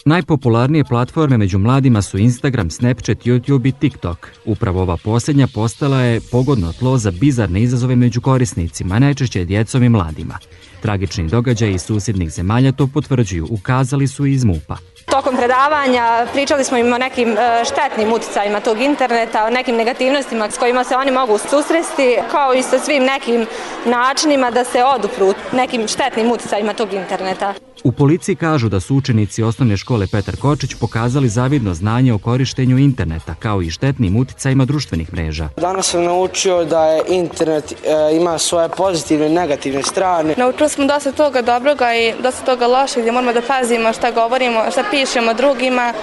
Najpopularnije 0.05 0.83
platforme 0.83 1.37
među 1.37 1.57
mladima 1.57 2.01
su 2.01 2.17
Instagram, 2.17 2.69
Snapchat, 2.69 3.17
YouTube 3.17 3.67
i 3.67 3.71
TikTok. 3.71 4.27
Upravo 4.45 4.81
ova 4.81 4.97
posljednja 4.97 5.47
postala 5.47 6.01
je 6.01 6.21
pogodno 6.31 6.73
tlo 6.73 6.97
za 6.97 7.11
bizarne 7.11 7.61
izazove 7.61 7.95
među 7.95 8.21
korisnicima, 8.21 8.99
najčešće 8.99 9.45
djecom 9.45 9.83
i 9.83 9.89
mladima. 9.89 10.37
Tragični 10.81 11.27
događaj 11.27 11.71
iz 11.71 11.81
susjednih 11.81 12.29
zemalja 12.29 12.71
to 12.71 12.87
potvrđuju, 12.87 13.47
ukazali 13.49 14.07
su 14.07 14.25
i 14.25 14.33
iz 14.33 14.43
MUPA. 14.43 14.77
Tokom 15.05 15.37
predavanja 15.37 16.27
pričali 16.33 16.63
smo 16.63 16.77
im 16.77 16.93
o 16.93 16.97
nekim 16.97 17.37
e, 17.37 17.65
štetnim 17.65 18.13
uticajima 18.13 18.59
tog 18.59 18.81
interneta, 18.81 19.45
o 19.45 19.49
nekim 19.49 19.75
negativnostima 19.75 20.51
s 20.51 20.57
kojima 20.57 20.83
se 20.83 20.95
oni 20.95 21.11
mogu 21.11 21.37
susresti, 21.37 22.17
kao 22.31 22.53
i 22.53 22.63
sa 22.63 22.79
svim 22.79 23.03
nekim 23.03 23.47
načinima 23.85 24.51
da 24.51 24.63
se 24.63 24.83
odupru 24.83 25.33
nekim 25.51 25.87
štetnim 25.87 26.31
uticajima 26.31 26.73
tog 26.73 26.93
interneta. 26.93 27.53
U 27.83 27.91
policiji 27.91 28.35
kažu 28.35 28.69
da 28.69 28.79
su 28.79 28.95
učenici 28.95 29.43
osnovne 29.43 29.77
škole 29.77 30.07
Petar 30.07 30.35
Kočić 30.37 30.75
pokazali 30.75 31.29
zavidno 31.29 31.73
znanje 31.73 32.13
o 32.13 32.17
korištenju 32.17 32.77
interneta 32.77 33.35
kao 33.39 33.61
i 33.61 33.69
štetnim 33.69 34.15
uticajima 34.15 34.65
društvenih 34.65 35.13
mreža. 35.13 35.49
Danas 35.57 35.89
sam 35.89 36.03
naučio 36.03 36.65
da 36.65 36.85
je 36.85 37.03
internet 37.09 37.71
e, 37.71 38.15
ima 38.15 38.37
svoje 38.37 38.69
pozitivne 38.77 39.27
i 39.27 39.29
negativne 39.29 39.83
strane. 39.83 40.33
Naučili 40.37 40.69
smo 40.69 40.85
dosta 40.85 41.11
toga 41.11 41.41
dobroga 41.41 41.95
i 41.95 42.13
dosta 42.23 42.45
toga 42.45 42.67
lošeg 42.67 43.01
gdje 43.01 43.11
moramo 43.11 43.33
da 43.33 43.41
pazimo 43.47 43.93
šta 43.93 44.11
govorimo, 44.11 44.59
šta 44.71 44.83
pišemo 44.91 45.33
drugima, 45.33 45.93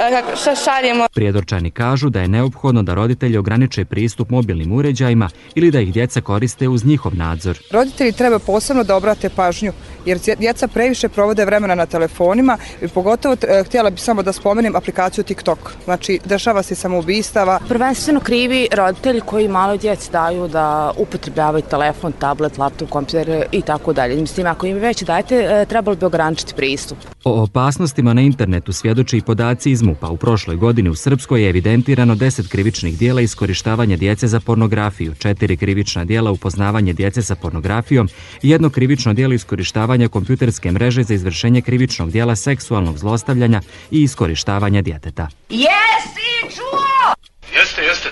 e, 0.00 0.22
šta 0.36 0.54
šaljemo. 0.54 1.06
Prijedorčani 1.12 1.70
kažu 1.70 2.10
da 2.10 2.20
je 2.20 2.28
neophodno 2.28 2.82
da 2.82 2.94
roditelji 2.94 3.36
ograniče 3.36 3.84
pristup 3.84 4.30
mobilnim 4.30 4.72
uređajima 4.72 5.28
ili 5.54 5.70
da 5.70 5.80
ih 5.80 5.92
djeca 5.92 6.20
koriste 6.20 6.68
uz 6.68 6.84
njihov 6.84 7.16
nadzor. 7.16 7.58
Roditelji 7.70 8.12
treba 8.12 8.38
posebno 8.38 8.84
da 8.84 8.96
obrate 8.96 9.28
pažnju 9.28 9.72
jer 10.06 10.18
djeca 10.38 10.68
previše 10.68 11.08
provode 11.08 11.29
vremena 11.44 11.74
na 11.74 11.86
telefonima 11.86 12.58
i 12.82 12.88
pogotovo 12.88 13.36
e, 13.48 13.64
htjela 13.64 13.90
bi 13.90 14.00
samo 14.00 14.22
da 14.22 14.32
spomenem 14.32 14.76
aplikaciju 14.76 15.24
TikTok. 15.24 15.58
Znači, 15.84 16.18
dešava 16.24 16.62
se 16.62 16.74
samoubistava. 16.74 17.60
Prvenstveno 17.68 18.20
krivi 18.20 18.68
roditelji 18.72 19.20
koji 19.20 19.48
malo 19.48 19.76
djeci 19.76 20.12
daju 20.12 20.48
da 20.48 20.92
upotrebljavaju 20.96 21.62
telefon, 21.70 22.12
tablet, 22.12 22.58
laptop, 22.58 22.90
kompjuter 22.90 23.44
i 23.52 23.62
tako 23.62 23.92
dalje. 23.92 24.20
Mislim, 24.20 24.46
ako 24.46 24.66
im 24.66 24.76
već 24.76 25.02
dajete, 25.02 25.36
e, 25.36 25.66
trebalo 25.66 25.96
bi 25.96 26.04
ograničiti 26.04 26.54
pristup. 26.54 26.98
O 27.24 27.42
opasnostima 27.42 28.14
na 28.14 28.20
internetu 28.20 28.72
svjedoče 28.72 29.16
i 29.16 29.22
podaci 29.22 29.70
iz 29.70 29.82
MUPA. 29.82 30.08
U 30.08 30.16
prošloj 30.16 30.56
godini 30.56 30.88
u 30.88 30.94
Srpskoj 30.94 31.42
je 31.42 31.48
evidentirano 31.48 32.14
10 32.14 32.48
krivičnih 32.48 32.98
dijela 32.98 33.20
iskorištavanja 33.20 33.96
djece 33.96 34.26
za 34.26 34.40
pornografiju, 34.40 35.14
četiri 35.14 35.56
krivična 35.56 36.04
dijela 36.04 36.30
upoznavanje 36.30 36.92
djece 36.92 37.22
sa 37.22 37.34
pornografijom 37.34 38.08
i 38.42 38.50
jedno 38.50 38.70
krivično 38.70 39.14
dijelo 39.14 39.34
iskorištavanja 39.34 40.08
kompjuterske 40.08 40.72
mreže 40.72 41.02
za 41.02 41.14
izvršenje 41.20 41.62
krivičnog 41.62 42.10
dijela 42.10 42.36
seksualnog 42.36 42.98
zlostavljanja 42.98 43.60
i 43.90 44.02
iskorištavanja 44.02 44.82
djeteta. 44.82 45.28
Jesi 45.50 46.56
čuo? 46.56 47.14
Jeste, 47.54 47.82
jeste. 47.82 48.08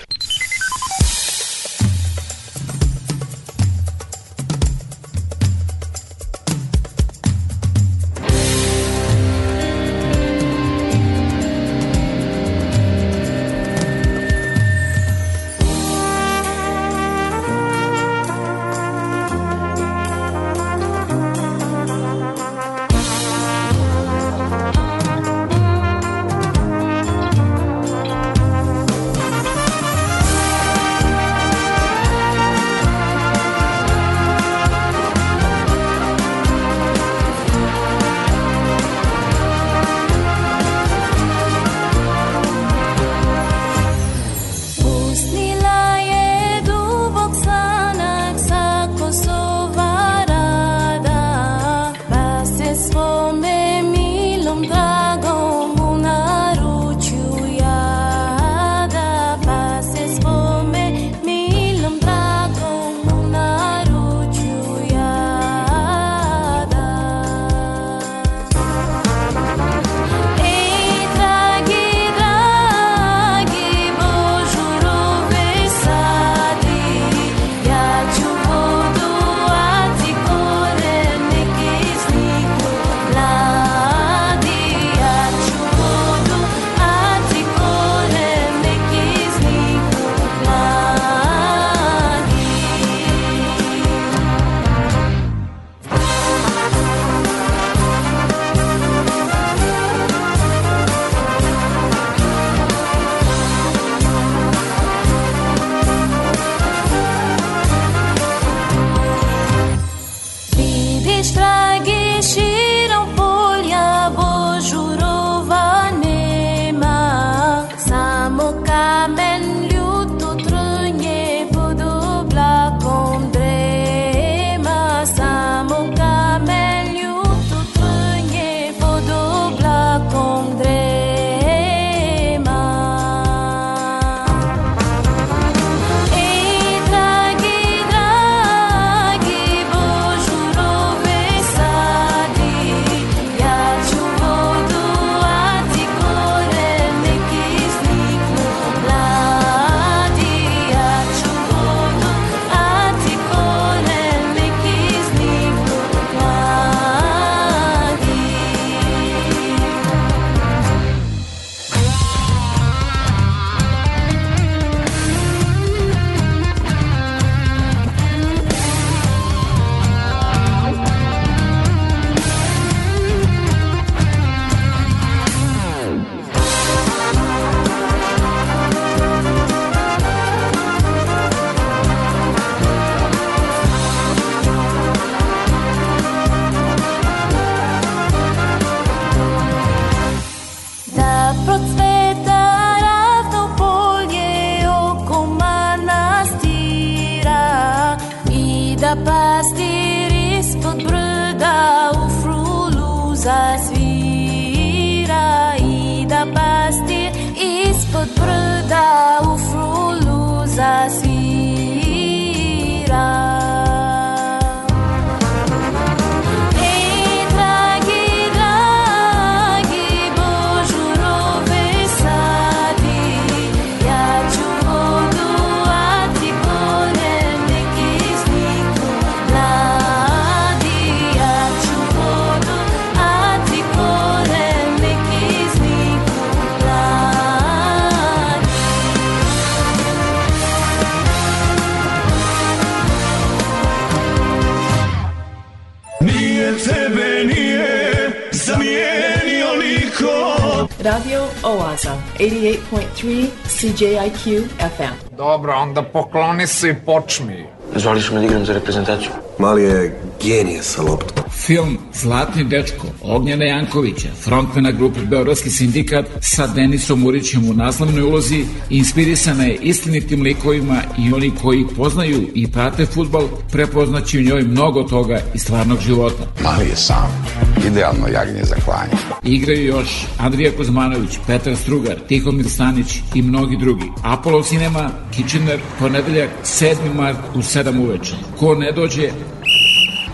CJIQ 253.59 254.45
FM. 254.77 255.17
Dobro, 255.17 255.53
onda 255.53 255.83
pokloni 255.83 256.47
se 256.47 256.69
i 256.69 256.75
počmi. 256.75 257.47
Zvali 257.77 258.01
me 258.13 258.21
da 258.21 258.27
igram 258.27 258.45
za 258.45 258.53
reprezentaciju. 258.53 259.11
Mali 259.39 259.63
je 259.63 260.01
genije 260.23 260.63
sa 260.63 260.83
loptom. 260.83 261.18
Film 261.49 261.79
Zlatni 261.95 262.45
dečko 262.45 262.87
Ognjena 263.03 263.45
Jankovića, 263.45 264.09
frontmena 264.25 264.71
grupe 264.71 265.01
Beogradski 265.01 265.51
sindikat 265.51 266.07
sa 266.21 266.47
Denisom 266.47 267.07
Urićem 267.07 267.51
u 267.51 267.55
naslovnoj 267.55 268.03
ulozi, 268.03 268.45
inspirisana 268.71 269.45
je 269.45 269.59
istinitim 269.63 270.23
likovima 270.23 270.83
i 270.99 271.13
oni 271.13 271.33
koji 271.43 271.65
poznaju 271.77 272.29
i 272.35 272.53
prate 272.53 272.87
futbal 272.87 273.29
prepoznaći 273.53 274.19
u 274.19 274.23
njoj 274.23 274.43
mnogo 274.43 274.83
toga 274.83 275.21
iz 275.35 275.43
stvarnog 275.43 275.79
života. 275.81 276.23
Mali 276.45 276.69
je 276.69 276.77
sam, 276.77 277.25
idealno 277.67 278.09
jagnje 278.13 278.45
za 278.45 278.55
klanje. 278.55 278.93
Igraju 279.23 279.67
još 279.67 280.07
Andrija 280.19 280.51
Kozmanović, 280.57 281.19
Petar 281.27 281.57
Strugar, 281.57 281.97
Tihomir 282.09 282.49
Stanić 282.49 282.99
i 283.15 283.23
mnogi 283.23 283.57
drugi. 283.57 283.87
Apollo 284.03 284.43
Cinema, 284.43 284.91
Kitchener, 285.17 285.61
ponedeljak 285.79 286.31
7. 286.45 286.95
mart 286.95 287.19
u 287.35 287.39
7 287.39 287.81
uveče. 287.81 288.15
Ko 288.39 288.55
ne 288.55 288.73
dođe, 288.73 289.11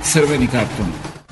crveni 0.02 0.46
karton. 0.46 1.13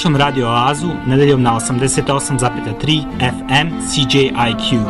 Slušam 0.00 0.16
Radio 0.16 0.48
Oazu 0.48 0.88
nedeljom 1.06 1.42
na 1.42 1.50
88,3 1.50 3.04
FM 3.18 3.68
CJIQ. 3.88 4.80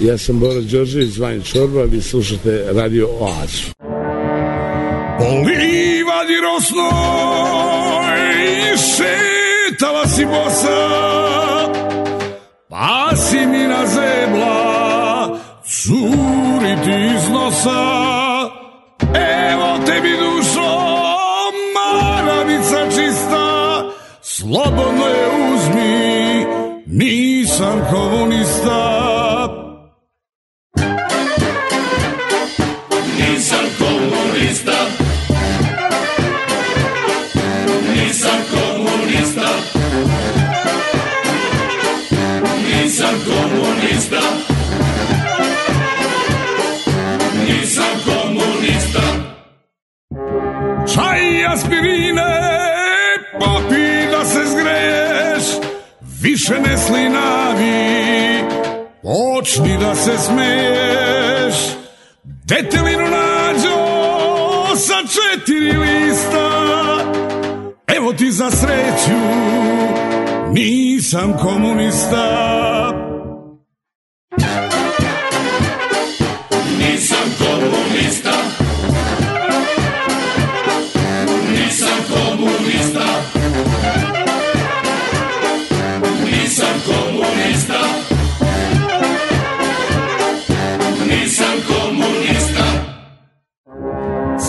Ja 0.00 0.18
sam 0.18 0.40
Bora 0.40 0.60
Đorđević, 0.60 1.08
zvanj 1.08 1.42
Čorba, 1.42 1.82
vi 1.82 2.02
slušate 2.02 2.64
Radio 2.72 3.08
Oazu. 3.20 3.75
emoção. 10.18 11.35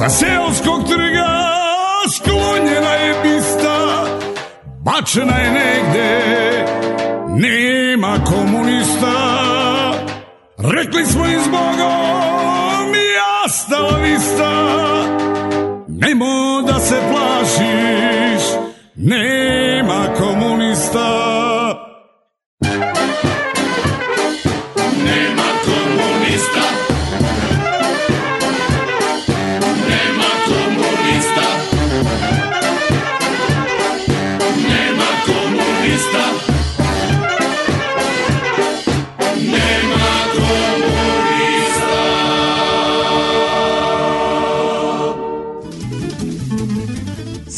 Sa 0.07 0.13
seoskog 0.13 0.87
trga 0.87 1.33
sklonjena 2.15 2.93
je 2.93 3.13
bista, 3.23 4.05
bačena 4.85 5.37
je 5.37 5.51
negde, 5.51 6.65
nema 7.27 8.17
komunista. 8.25 9.13
Rekli 10.57 11.05
smo 11.05 11.25
im 11.25 11.39
zbogom 11.39 12.95
i 12.95 13.09
ostala 13.45 13.97
lista, 13.97 14.51
nemo 15.87 16.61
da 16.67 16.79
se 16.79 16.95
plašiš, 17.11 18.43
nema 18.95 20.07
komunista. 20.17 21.56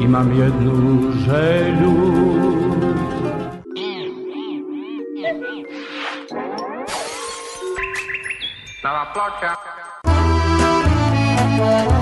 Oaze. 0.00 0.04
Imam 0.04 0.32
jednu 0.38 1.12
želju 1.12 1.92
Nova 8.84 9.04
ploča. 9.12 9.70
Mesečina, 11.60 11.99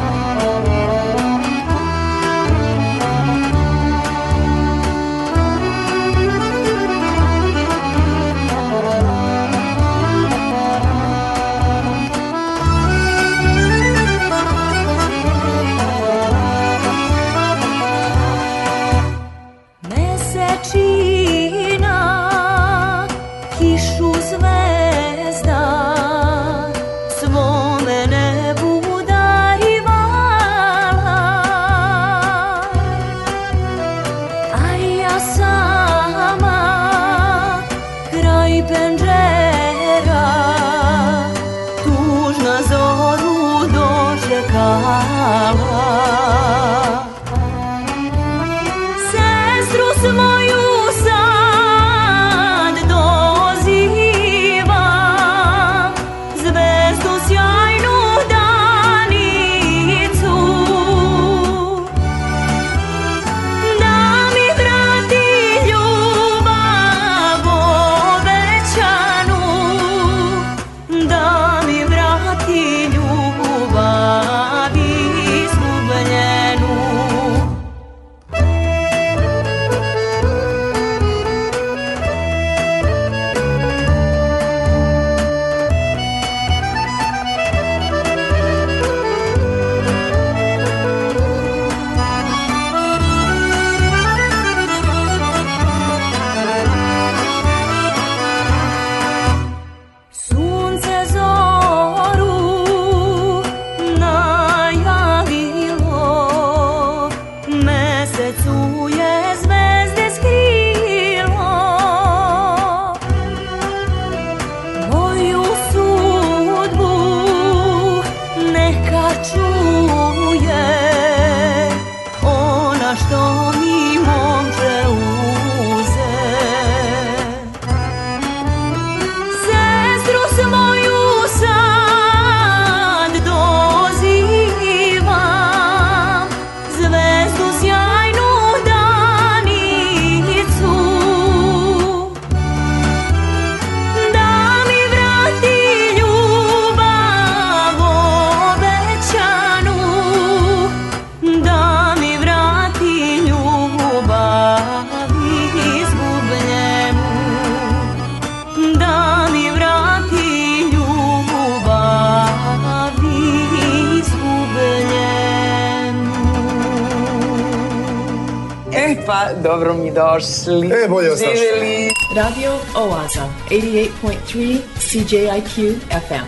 dobro 169.49 169.75
mi 169.75 169.91
došli. 169.91 170.67
E, 170.85 170.89
bolje 170.89 171.09
vas 171.11 171.21
našli. 171.21 171.91
Radio 172.17 172.53
Oaza, 172.77 173.29
88.3 173.51 174.59
CJIQ 174.79 175.75
FM. 175.91 176.27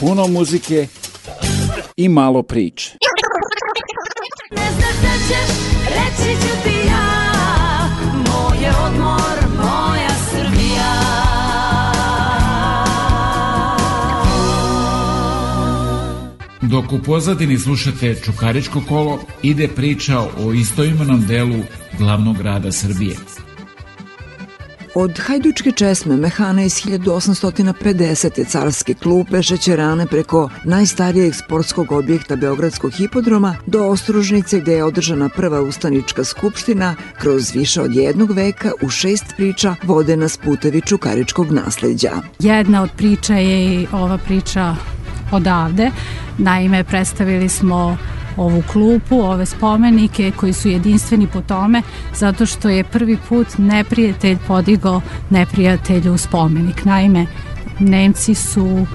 Puno 0.00 0.26
muzike 0.26 0.86
i 1.96 2.08
malo 2.08 2.42
priče. 2.42 2.96
Ne 4.50 4.70
znaš 4.76 4.94
da 5.02 5.14
ćeš, 5.28 5.50
reći 5.86 6.40
ću 6.40 6.62
ti 6.64 6.88
ja 6.88 7.30
Moj 8.14 8.64
je 8.64 8.72
odmor, 8.86 9.38
moja 9.56 10.10
Srbija 10.30 10.92
Dok 16.60 16.92
u 16.92 17.02
pozadini 17.06 17.58
slušate 17.58 18.14
Čukaričko 18.14 18.82
kolo, 18.88 19.18
ide 19.42 19.68
priča 19.68 20.18
o 20.18 20.52
istoimenom 20.52 21.26
delu 21.26 21.62
glavnog 22.00 22.38
grada 22.38 22.72
Srbije. 22.72 23.16
Od 24.94 25.18
hajdučke 25.18 25.72
česme 25.72 26.16
mehana 26.16 26.62
iz 26.62 26.74
1850. 26.74 28.46
carske 28.46 28.94
klupe 28.94 29.42
šećerane 29.42 30.06
preko 30.06 30.50
najstarijeg 30.64 31.34
sportskog 31.34 31.92
objekta 31.92 32.36
Beogradskog 32.36 32.92
hipodroma 32.92 33.56
do 33.66 33.84
Ostružnice 33.86 34.60
gde 34.60 34.72
je 34.72 34.84
održana 34.84 35.28
prva 35.28 35.60
ustanička 35.60 36.24
skupština 36.24 36.94
kroz 37.18 37.54
više 37.54 37.82
od 37.82 37.94
jednog 37.94 38.30
veka 38.30 38.70
u 38.82 38.88
šest 38.88 39.24
priča 39.36 39.74
vode 39.82 40.16
nas 40.16 40.36
putevi 40.36 40.80
čukaričkog 40.80 41.52
nasleđa. 41.52 42.10
Jedna 42.38 42.82
od 42.82 42.90
priča 42.96 43.34
je 43.34 43.74
i 43.74 43.86
ova 43.92 44.18
priča 44.18 44.76
odavde. 45.32 45.90
Naime, 46.38 46.84
predstavili 46.84 47.48
smo 47.48 47.98
ovu 48.36 48.62
klupu, 48.72 49.20
ove 49.20 49.46
spomenike 49.46 50.32
koji 50.36 50.52
su 50.52 50.68
jedinstveni 50.68 51.26
po 51.26 51.40
tome 51.40 51.82
zato 52.14 52.46
što 52.46 52.68
je 52.68 52.84
prvi 52.84 53.18
put 53.28 53.58
neprijatelj 53.58 54.38
podigao 54.46 55.00
neprijatelju 55.30 56.18
spomenik. 56.18 56.84
Naime, 56.84 57.26
Nemci 57.78 58.34
su 58.34 58.86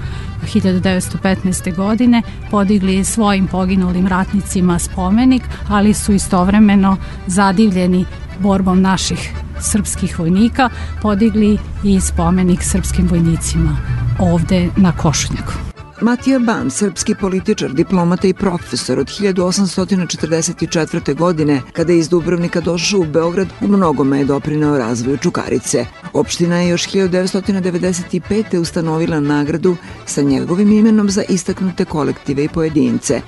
1915. 0.54 1.74
godine 1.76 2.22
podigli 2.50 3.04
svojim 3.04 3.46
poginulim 3.46 4.06
ratnicima 4.06 4.78
spomenik, 4.78 5.42
ali 5.68 5.94
su 5.94 6.12
istovremeno 6.12 6.96
zadivljeni 7.26 8.04
borbom 8.40 8.80
naših 8.82 9.32
srpskih 9.60 10.18
vojnika 10.18 10.70
podigli 11.02 11.58
i 11.84 12.00
spomenik 12.00 12.62
srpskim 12.62 13.08
vojnicima 13.08 13.76
ovde 14.18 14.68
na 14.76 14.92
Košunjaku. 14.92 15.75
Matija 16.00 16.38
Ban, 16.38 16.70
srpski 16.70 17.14
političar, 17.14 17.72
diplomata 17.72 18.28
i 18.28 18.34
profesor 18.34 18.98
od 18.98 19.06
1844. 19.06 21.14
godine, 21.14 21.62
kada 21.72 21.92
je 21.92 21.98
iz 21.98 22.08
Dubrovnika 22.08 22.60
došao 22.60 23.00
u 23.00 23.04
Beograd, 23.04 23.48
u 23.60 23.68
mnogome 23.68 24.18
je 24.18 24.24
doprinao 24.24 24.78
razvoju 24.78 25.16
Čukarice. 25.16 25.86
Opština 26.12 26.56
je 26.56 26.68
još 26.68 26.86
1995. 26.86 28.58
ustanovila 28.58 29.20
nagradu 29.20 29.76
sa 30.06 30.22
njegovim 30.22 30.72
imenom 30.72 31.10
za 31.10 31.22
istaknute 31.28 31.84
kolektive 31.84 32.44
i 32.44 32.48
pojedince. 32.48 33.20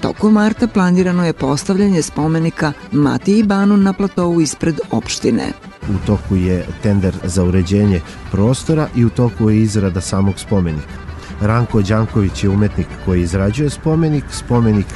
Tokom 0.00 0.32
marta 0.32 0.66
planirano 0.66 1.26
je 1.26 1.32
postavljanje 1.32 2.02
spomenika 2.02 2.72
Matiji 2.92 3.42
Banu 3.42 3.76
na 3.76 3.92
platovu 3.92 4.40
ispred 4.40 4.80
opštine. 4.90 5.52
U 5.88 6.06
toku 6.06 6.36
je 6.36 6.66
tender 6.82 7.14
za 7.24 7.44
uređenje 7.44 8.00
prostora 8.30 8.88
i 8.96 9.04
u 9.04 9.10
toku 9.10 9.50
je 9.50 9.60
izrada 9.60 10.00
samog 10.00 10.38
spomenika. 10.38 11.03
Ranko 11.44 11.82
Đanković 11.82 12.44
je 12.44 12.50
umetnik 12.50 12.86
koji 13.04 13.22
izrađuje 13.22 13.70
spomenik. 13.70 14.24
Spomenik 14.30 14.86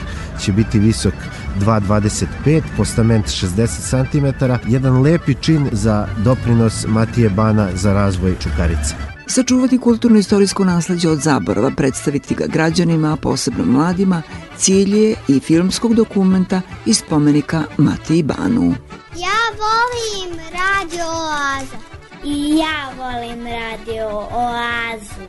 će 0.41 0.53
biti 0.53 0.79
visok 0.79 1.15
2,25, 1.61 2.63
postament 2.77 3.27
60 3.27 4.11
cm, 4.11 4.45
jedan 4.67 5.03
lepi 5.03 5.35
čin 5.35 5.69
za 5.73 6.09
doprinos 6.25 6.87
Matije 6.87 7.31
Bana 7.31 7.69
za 7.75 7.93
razvoj 7.93 8.35
Čukarice. 8.43 8.95
Sačuvati 9.27 9.79
kulturno-istorijsko 9.79 10.65
nasledđe 10.65 11.09
od 11.09 11.19
zaborava, 11.19 11.71
predstaviti 11.71 12.35
ga 12.35 12.47
građanima, 12.47 13.13
a 13.13 13.17
posebno 13.17 13.65
mladima, 13.65 14.23
cilj 14.57 14.97
je 14.97 15.15
i 15.29 15.41
filmskog 15.41 15.95
dokumenta 15.95 16.61
i 16.87 16.95
spomenika 16.95 17.65
Matiji 17.79 18.23
Banu. 18.23 18.75
Ja 19.17 19.41
volim 19.59 20.39
Radio 20.53 21.05
Oaza. 21.07 21.98
I 22.25 22.59
ja 22.59 22.93
volim 22.97 23.47
Radio 23.47 24.29
Oazu. 24.31 25.29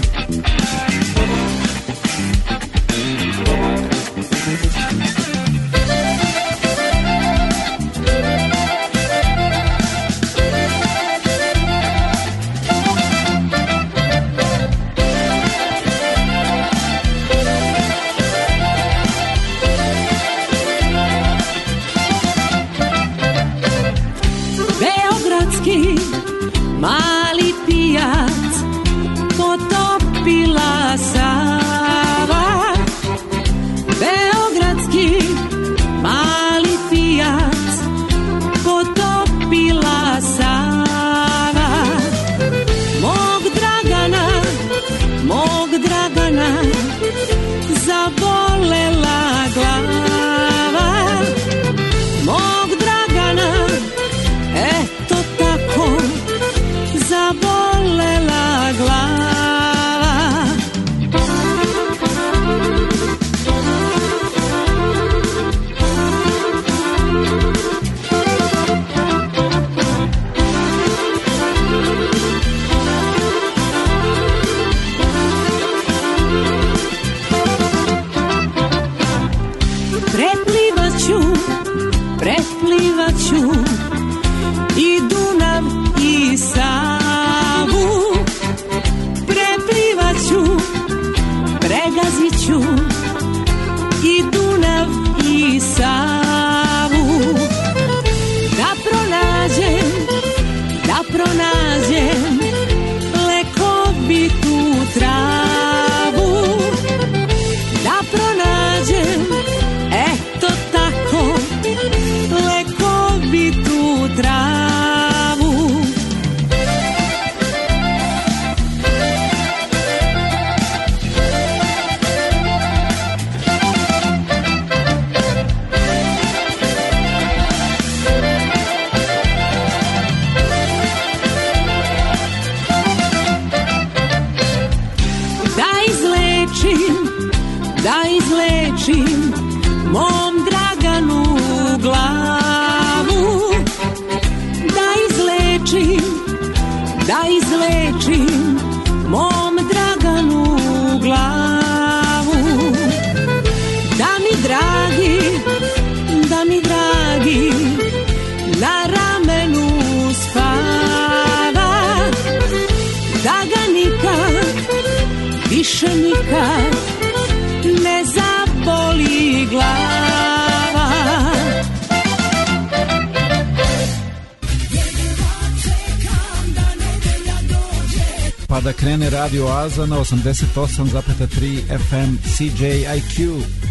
Na 179.86 179.96
88,3 179.96 181.64
FM 181.68 182.18
CJIQ. 182.22 183.69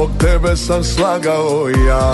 Zbog 0.00 0.10
tebe 0.18 0.56
sam 0.56 0.84
slagao 0.84 1.68
ja. 1.88 2.12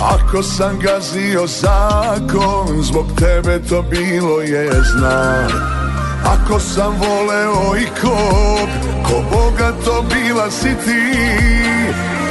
Ako 0.00 0.42
sam 0.42 0.78
gazio 0.78 1.46
zakon 1.46 2.82
Zbog 2.82 3.06
tebe 3.18 3.60
to 3.68 3.82
bilo 3.82 4.40
je 4.40 4.70
znak. 4.70 5.52
Ako 6.24 6.60
sam 6.60 6.94
voleo 6.98 7.76
i 7.76 7.86
kog 8.00 8.68
Ko 9.06 9.22
Boga 9.30 9.72
to 9.84 10.04
bila 10.14 10.50
si 10.50 10.68
ti. 10.84 11.02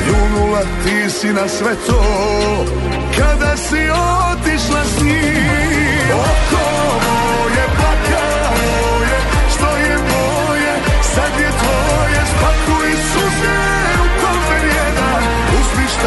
Pljunula 0.04 0.62
ti 0.84 1.10
si 1.10 1.28
na 1.28 1.48
sve 1.48 1.76
to. 1.88 2.04
Kada 3.18 3.58
si 3.58 3.90
otišla 4.32 4.84
s 4.86 5.04
njim 5.04 5.61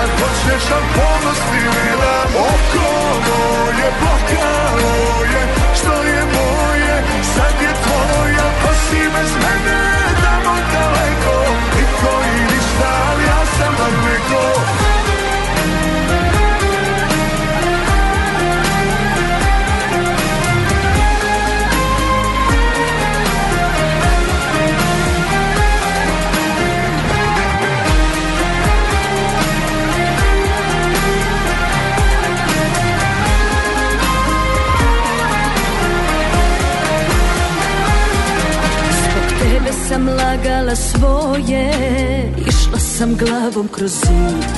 Uzmi 0.04 0.14
šta 0.16 0.24
hoćeš 0.24 0.70
Al 0.70 0.82
ponos 0.94 1.38
ti 1.38 1.60
ne 1.64 1.96
dam 2.02 2.30
Oko 2.36 2.86
moje 3.26 3.88
plakalo 4.00 5.24
je 5.32 5.73
sam 43.04 43.16
glavom 43.16 43.68
kroz 43.68 43.90
zid. 43.90 44.52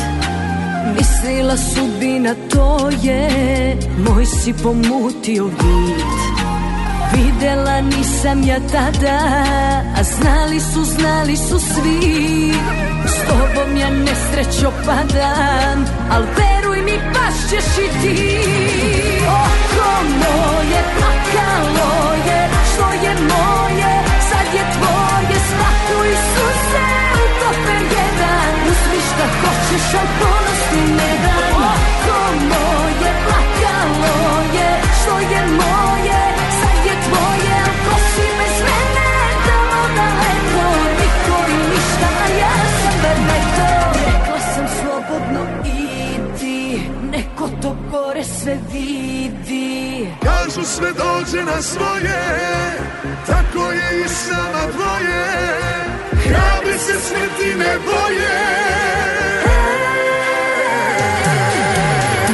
Mislila 0.94 1.57
sudbina 1.57 2.34
to 2.51 2.90
je 3.03 3.76
Moj 3.99 4.26
si 4.26 4.55
pomutio 4.62 5.44
vid. 5.44 6.07
Videla 7.14 7.80
nisam 7.80 8.42
ja 8.42 8.59
tada 8.72 9.18
A 9.99 10.03
znali 10.03 10.61
su, 10.61 10.84
znali 10.84 11.36
su 11.36 11.59
svi. 11.59 12.53
S 13.07 13.28
tobom 13.28 13.76
ja 13.76 13.90
nesrećo 13.90 14.72
padam 14.86 15.84
Al 16.11 16.22
veruj 16.22 16.82
mi 16.82 16.99
pašćeš 17.14 17.78
i 17.78 17.88
ti. 18.03 18.38
Oko 19.28 19.90
moje 20.22 20.80
plakalo 20.97 22.14
je 22.26 22.49
Što 22.74 23.07
je 23.07 23.14
moje 23.14 23.92
Sad 24.30 24.55
je 24.55 24.64
tvoje 24.74 25.38
Spakuj 25.49 26.09
suze 26.34 27.15
kofer 27.47 27.82
jedan 27.99 28.55
Uzmi 28.70 29.01
šta 29.09 29.26
hoćeš 29.40 29.94
Al 30.01 30.09
ponos 30.20 30.61
ti 30.70 30.80
ne 30.99 31.12
dam 31.24 31.62
Oko 31.72 32.18
moje 32.51 33.11
plakalo 33.24 34.14
je 34.57 34.70
Što 34.99 35.18
je 35.32 35.42
moje 35.61 36.20
Sad 36.59 36.76
je 36.86 36.94
tvoje 37.07 37.55
Al 37.66 37.74
ko 37.84 37.94
si 38.12 38.26
bez 38.38 38.57
mene? 38.66 39.09
Tamo 39.47 39.82
daleko 39.97 40.66
Niko 40.99 41.38
i 41.55 41.57
ništa 41.70 42.09
A 42.24 42.26
ja 42.42 42.55
sam 42.80 43.18
neko. 43.30 43.68
Rekla 44.07 44.40
sam 44.55 44.66
slobodno 44.78 45.42
idi 45.64 46.80
Neko 47.12 47.49
to 47.62 47.76
gore 47.90 48.24
sve 48.24 48.59
vidi. 48.72 50.07
Kažu 50.22 50.64
sve 50.64 50.92
dođe 50.92 51.44
na 51.44 51.62
svoje 51.62 52.22
Tako 53.26 53.72
je 53.72 54.05
i 54.05 54.09
sama 54.09 54.62
dvoje 54.72 55.86
Hrabri 56.28 56.78
se 56.78 56.96
smrti 57.06 57.54
ne 57.54 57.72
boje 57.86 58.38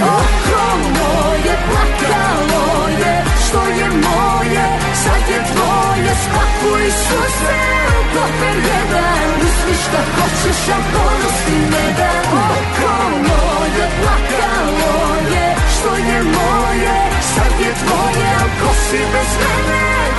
Oko 0.03 0.65
moje 0.99 1.55
plakalo 1.69 2.89
je 3.03 3.25
Što 3.45 3.61
je 3.79 3.89
moje 3.91 4.67
Sad 5.05 5.23
je 5.33 5.41
tvoje 5.53 6.13
Spakuj 6.25 6.91
suze 7.05 7.55
u 7.89 8.03
kofer 8.15 8.59
jedan 8.73 9.29
Uzmi 9.37 9.75
šta 9.85 10.01
hoćeš 10.15 10.69
A 10.69 10.79
ponos 10.93 11.37
ti 11.47 11.59
ne 11.73 11.87
dam 11.99 12.39
Oko 12.59 12.93
moje 13.29 13.85
plakalo 14.01 15.17
je 15.35 15.57
Što 15.75 15.95
je 15.97 16.23
moje 16.23 16.95
Sad 17.35 17.61
je 17.61 17.73
tvoje 17.83 18.29
Al 18.41 18.49
ko 18.61 18.75
si 18.91 18.99
bez 19.13 19.33
mene 19.41 20.12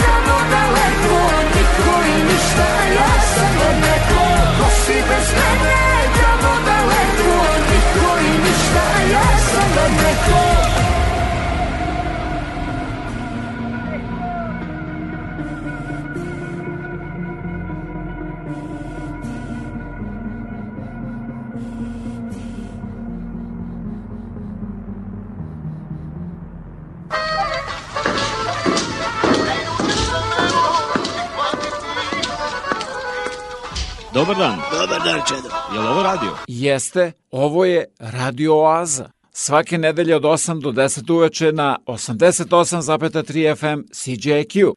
Dobar 34.13 34.37
dan. 34.37 34.61
Dobar 34.71 35.01
dan, 35.03 35.21
Čedo. 35.27 35.49
Je 35.73 35.79
li 35.79 35.87
ovo 35.87 36.03
radio? 36.03 36.31
Jeste, 36.47 37.11
ovo 37.31 37.65
je 37.65 37.85
Radio 37.99 38.55
Oaza. 38.55 39.09
Svake 39.35 39.77
nedelje 39.77 40.15
od 40.15 40.23
8 40.23 40.61
do 40.61 40.71
10 40.71 41.13
uveče 41.13 41.51
na 41.51 41.77
88,3 41.85 43.55
FM 43.55 43.87
CJQ. 43.91 44.73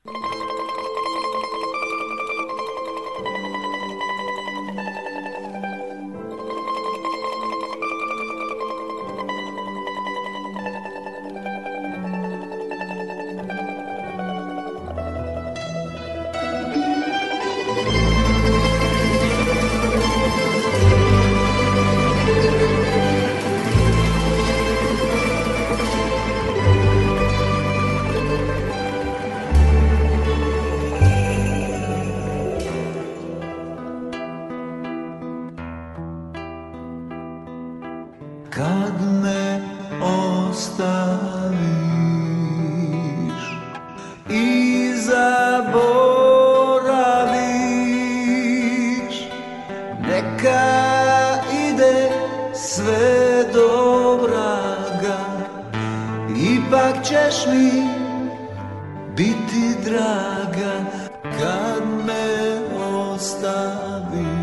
Biti 59.27 59.75
draga 59.85 60.85
kad 61.23 61.83
me 62.07 62.61
ostaviš 62.87 64.36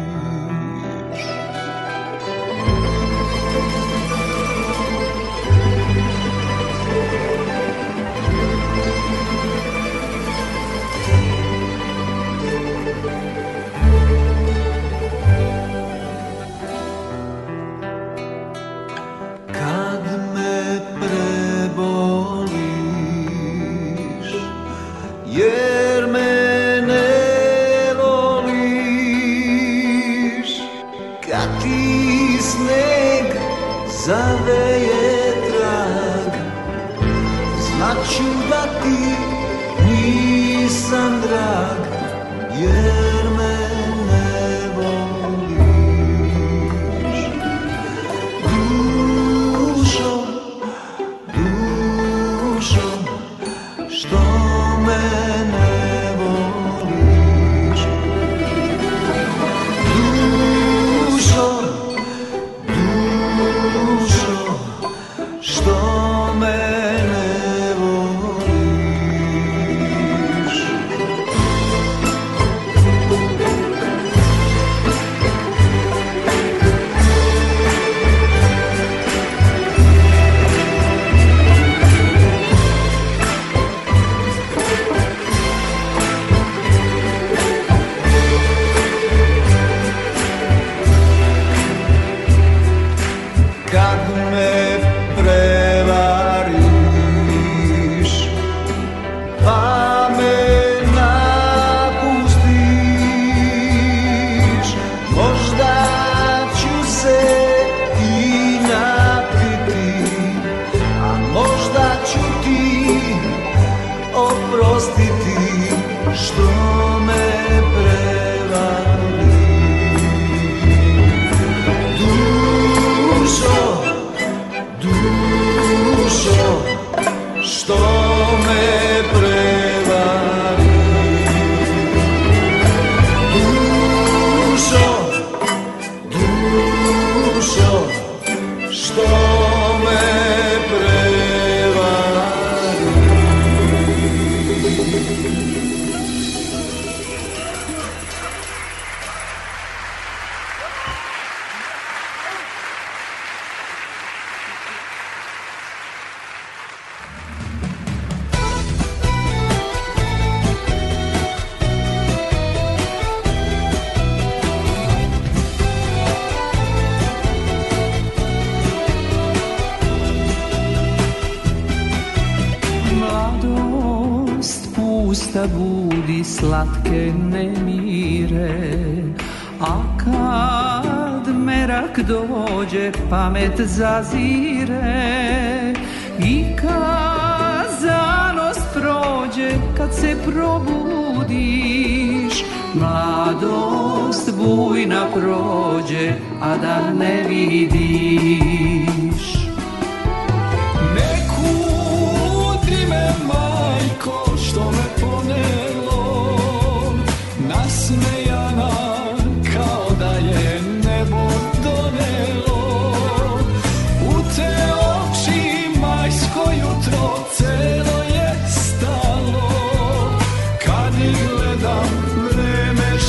it's 183.44 183.78
Zazie. 183.78 184.53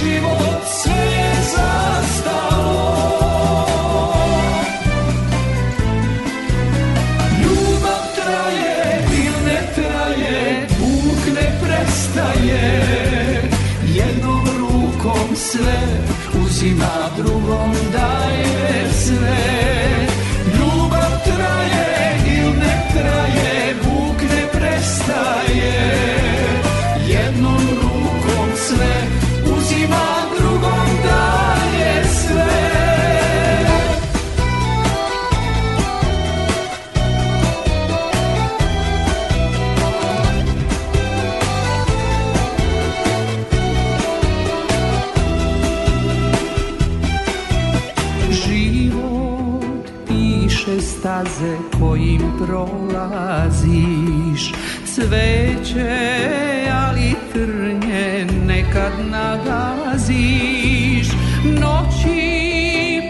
Vreme 0.04 0.20
život 0.20 0.43
prolaziš. 52.46 54.42
Cveće, 54.94 56.26
ali 56.86 57.14
trnje 57.32 58.26
nekad 58.46 58.92
nagaziš. 59.10 61.08
Noći 61.44 62.22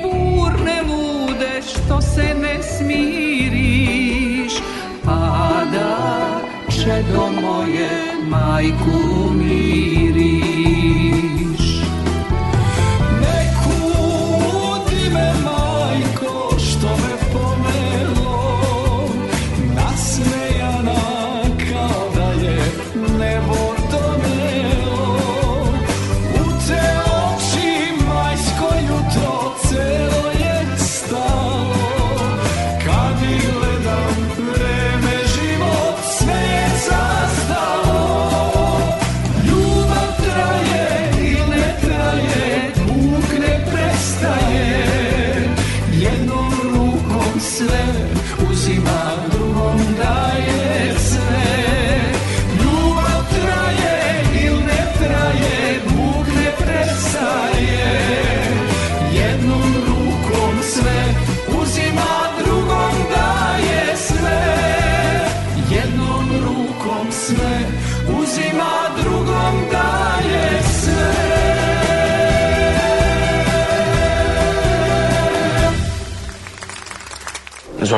burne 0.03 0.82
lude 0.82 1.62
što 1.62 2.01
se 2.01 2.35
ne 2.43 2.62
smiriš. 2.62 4.53
Pada 5.05 6.41
čedo 6.68 7.30
moje 7.43 7.91
majku 8.28 9.30
miriš 9.35 10.04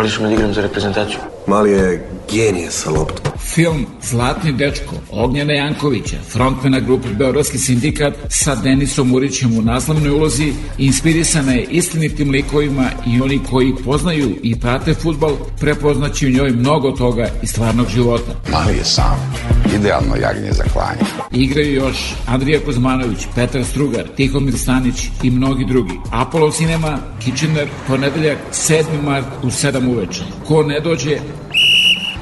Zvališ 0.07 0.21
me 0.21 0.29
da 0.29 0.35
igram 0.35 0.55
za 0.55 0.63
reprezentaciju. 0.63 1.19
Mali 1.47 1.71
je 1.71 2.09
genije 2.33 2.71
sa 2.71 2.91
loptom. 2.91 3.33
Film 3.39 3.87
Zlatni 4.03 4.53
dečko 4.53 4.95
Ognjena 5.11 5.53
Jankovića, 5.53 6.17
frontmena 6.33 6.81
grupe 6.81 7.09
Beogradski 7.09 7.59
sindikat 7.59 8.15
sa 8.29 8.55
Denisom 8.55 9.15
Urićem 9.15 9.59
u 9.59 9.63
naslovnoj 9.63 10.11
ulozi, 10.11 10.53
inspirisana 10.79 11.53
je 11.53 11.67
istinitim 11.71 12.31
likovima 12.31 12.91
i 13.07 13.21
oni 13.21 13.41
koji 13.51 13.75
poznaju 13.85 14.37
i 14.43 14.61
prate 14.61 14.95
futbal 14.95 15.37
prepoznaći 15.61 16.27
u 16.27 16.31
njoj 16.31 16.51
mnogo 16.51 16.91
toga 16.91 17.29
iz 17.43 17.51
stvarnog 17.51 17.87
života. 17.89 18.33
Mali 18.53 18.77
je 18.77 18.85
sam. 18.85 19.33
Idealno 19.75 20.17
jagnje 20.17 20.53
za 20.53 20.65
klanje. 20.73 21.01
Igraju 21.37 21.74
još 21.74 22.14
Andrija 22.26 22.61
Kuzmanović, 22.64 23.26
Petar 23.34 23.64
Strugar, 23.64 24.09
Tihomir 24.16 24.59
Stanić 24.59 24.95
i 25.22 25.30
mnogi 25.30 25.64
drugi. 25.64 25.93
Apollo 26.12 26.51
Cinema, 26.51 26.99
Kitchener, 27.24 27.68
ponedeljak 27.87 28.39
7. 28.53 29.03
mart 29.03 29.26
u 29.43 29.47
7 29.47 29.89
uveče. 29.89 30.22
Ko 30.49 30.62
ne 30.62 30.80
dođe, 30.80 31.18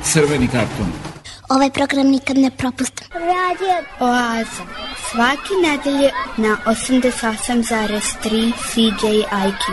crveni 0.02 0.48
karton. 0.48 0.86
Ovaj 1.48 1.70
program 1.70 2.06
nikad 2.06 2.38
ne 2.38 2.50
propustim. 2.50 3.06
Radio 3.12 3.74
Oaza. 4.00 4.64
Svaki 5.10 5.54
nedelje 5.62 6.10
na 6.36 6.56
88,3 6.66 8.52
CJIQ. 8.72 9.64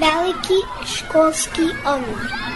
Veliki 0.00 0.58
školski 0.86 1.62
omor. 1.86 2.51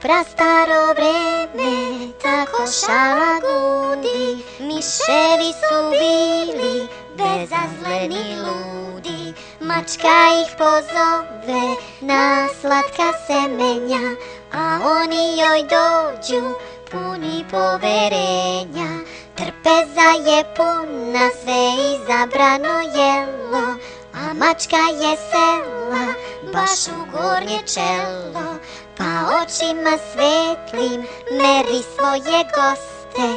Prastaro 0.00 0.94
vreme, 0.96 2.12
tako 2.22 2.64
šala 2.66 3.40
gudi, 3.44 4.44
miševi 4.60 5.52
su 5.60 5.90
bili, 5.90 6.88
bezazleni 7.16 8.36
ludi. 8.44 9.34
Mačka 9.60 10.18
ih 10.42 10.56
pozove 10.58 11.76
na 12.00 12.48
slatka 12.60 13.12
semenja, 13.26 14.16
a 14.52 14.78
oni 14.84 15.38
joj 15.40 15.62
dođu 15.62 16.54
puni 16.90 17.44
poverenja. 17.50 18.90
Trpeza 19.34 20.30
je 20.30 20.44
puna, 20.56 21.30
sve 21.42 21.62
izabrano 21.92 22.80
jelo, 22.80 23.76
a 24.14 24.34
mačka 24.34 24.76
je 24.76 25.16
sela, 25.30 26.14
baš 26.52 26.86
u 26.86 27.16
gornje 27.16 27.60
čelo. 27.74 28.58
Pa 29.00 29.12
očima 29.40 29.94
svetlim 30.12 31.00
meri 31.40 31.80
svoje 31.94 32.40
goste, 32.56 33.28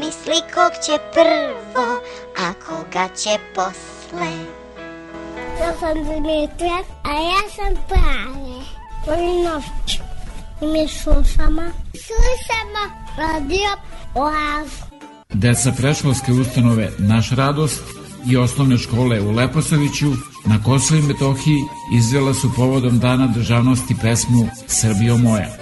misli 0.00 0.40
kog 0.54 0.72
će 0.84 0.98
prvo, 1.14 1.86
a 2.38 2.52
koga 2.66 3.08
će 3.16 3.30
posle. 3.54 4.32
Ja 5.60 5.72
sam 5.80 5.94
Dimitra, 5.94 6.78
a 7.04 7.12
ja 7.12 7.42
sam 7.56 7.74
Prave. 7.88 8.58
Volim 9.06 9.44
noć. 9.44 9.98
I 10.62 10.66
mi 10.66 10.88
slušamo. 10.88 11.62
Slušamo 12.06 12.82
radio 13.18 13.70
Oazu. 14.14 14.82
Deca 15.32 15.72
preškolske 15.76 16.32
ustanove 16.32 16.90
Naš 16.98 17.30
radost 17.30 17.82
i 18.26 18.36
osnovne 18.36 18.78
škole 18.78 19.20
u 19.20 19.30
Leposaviću 19.30 20.12
na 20.46 20.62
Kosovo 20.62 21.00
i 21.00 21.02
Metohiji 21.02 21.60
izvela 21.92 22.34
su 22.34 22.50
povodom 22.56 22.98
Dana 22.98 23.26
državnosti 23.26 23.96
pesmu 24.02 24.48
Srbijo 24.66 25.16
moja. 25.16 25.61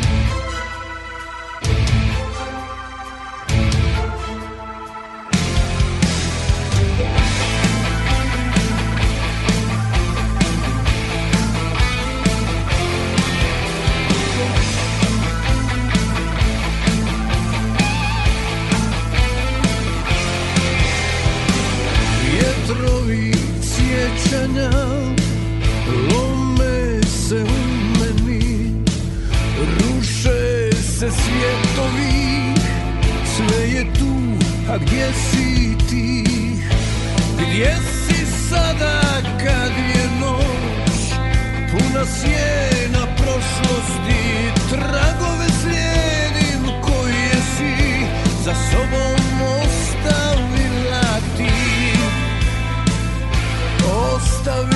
A 34.71 34.77
gdje 34.77 35.07
si 35.13 35.75
ti? 35.89 36.23
Gdje 37.35 37.75
si 37.75 38.25
sada 38.49 39.01
kad 39.43 39.71
je 39.95 40.05
noć, 40.19 40.99
puna 41.71 42.05
sjena 42.05 43.05
prošlosti 43.15 44.51
Tragove 44.69 45.47
slijedim 45.61 46.63
koje 46.81 47.35
si 47.55 48.05
za 48.43 48.53
sobom 48.53 49.41
ostavila 49.61 51.19
ti 51.37 51.53
Ostavila 53.85 54.70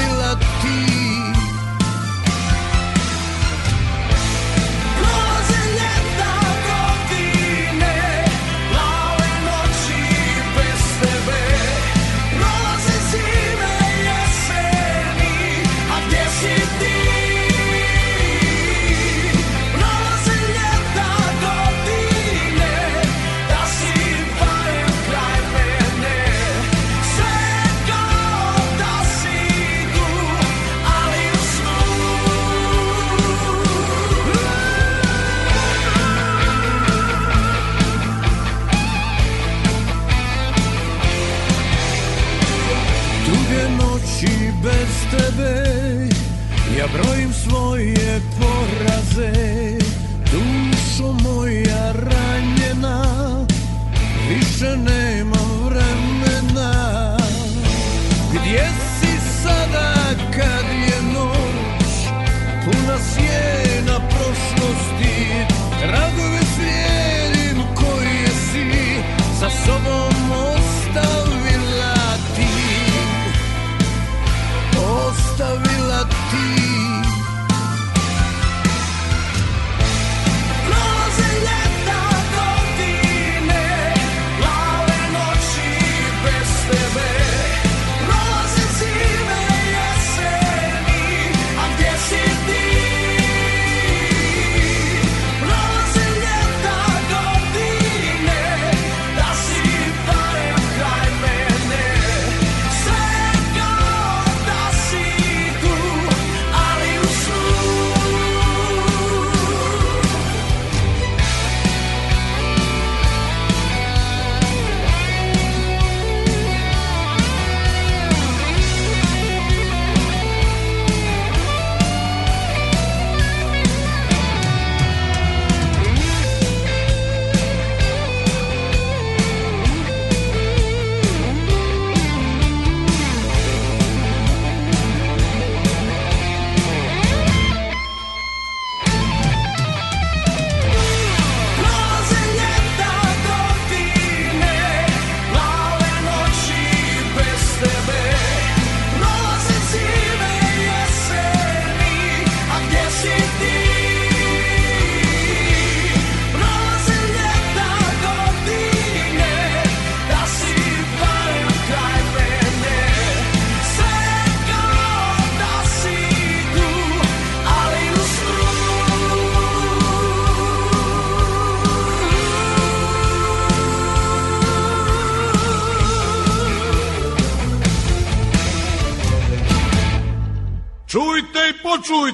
brojim 47.76 47.96
svoje 49.14 49.55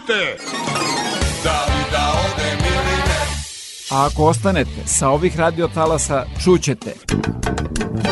počujte! 0.07 0.38
Da 1.44 1.65
li 1.65 1.84
da 1.91 2.14
odem 2.26 2.60
ili 2.60 2.98
ne? 3.07 3.26
A 3.91 4.06
ako 4.06 4.26
ostanete 4.26 4.86
sa 4.86 5.10
ovih 5.10 5.38
radiotalasa, 5.38 6.26
čućete 6.44 6.94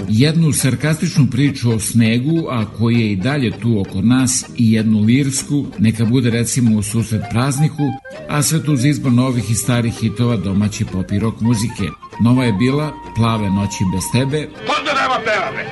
jednu 0.07 0.53
sarkastičnu 0.53 1.27
priču 1.31 1.71
o 1.71 1.79
snegu, 1.79 2.47
a 2.49 2.65
koji 2.77 2.99
je 2.99 3.11
i 3.11 3.15
dalje 3.15 3.59
tu 3.59 3.81
oko 3.81 4.01
nas, 4.01 4.45
i 4.57 4.73
jednu 4.73 4.99
lirsku, 4.99 5.65
neka 5.77 6.05
bude 6.05 6.29
recimo 6.29 6.77
u 6.77 6.83
susret 6.83 7.21
prazniku, 7.31 7.83
a 8.29 8.43
sve 8.43 8.63
tu 8.63 8.73
uz 8.73 8.85
izbor 8.85 9.11
novih 9.11 9.51
i 9.51 9.55
starih 9.55 9.93
hitova 9.93 10.37
domaće 10.37 10.85
pop 10.85 11.11
i 11.11 11.19
rock 11.19 11.41
muzike. 11.41 11.89
Nova 12.23 12.43
je 12.43 12.53
bila 12.53 12.93
Plave 13.15 13.49
noći 13.49 13.83
bez 13.93 14.03
tebe, 14.13 14.49
Pa 14.67 14.73
da 14.85 15.21
pevame! 15.25 15.65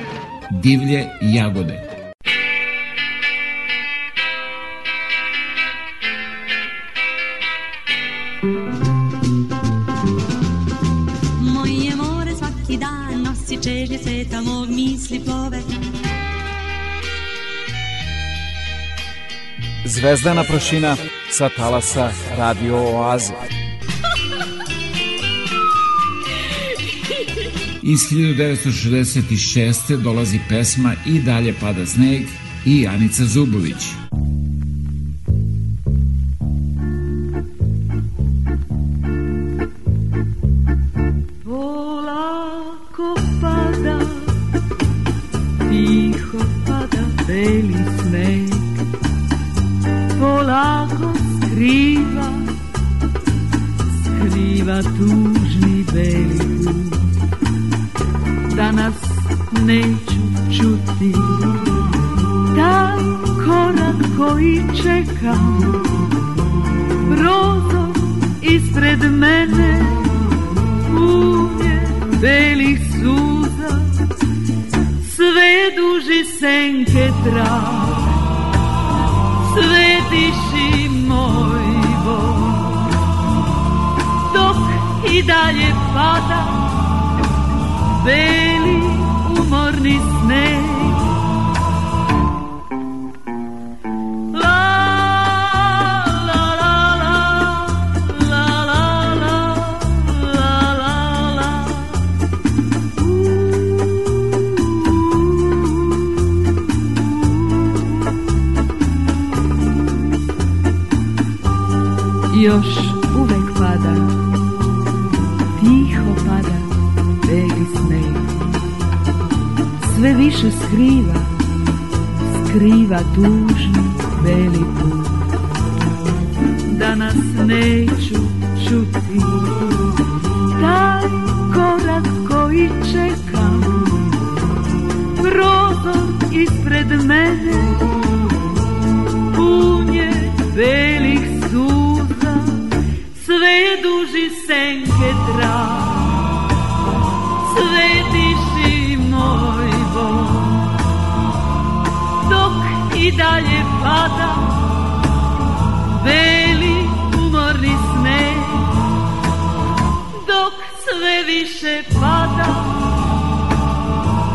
Divlje 0.62 1.06
i 1.22 1.34
jagode. 1.34 1.87
Zvezdana 19.98 20.44
prašina 20.44 20.96
sa 21.30 21.48
talasa 21.48 22.10
Radio 22.36 22.76
Oaze. 22.76 23.32
Iz 27.82 28.00
1966. 28.00 29.96
dolazi 29.96 30.40
pesma 30.48 30.94
I 31.06 31.20
dalje 31.20 31.54
pada 31.60 31.86
sneg 31.86 32.22
i 32.66 32.86
Anica 32.86 33.24
Zubović. 33.24 34.07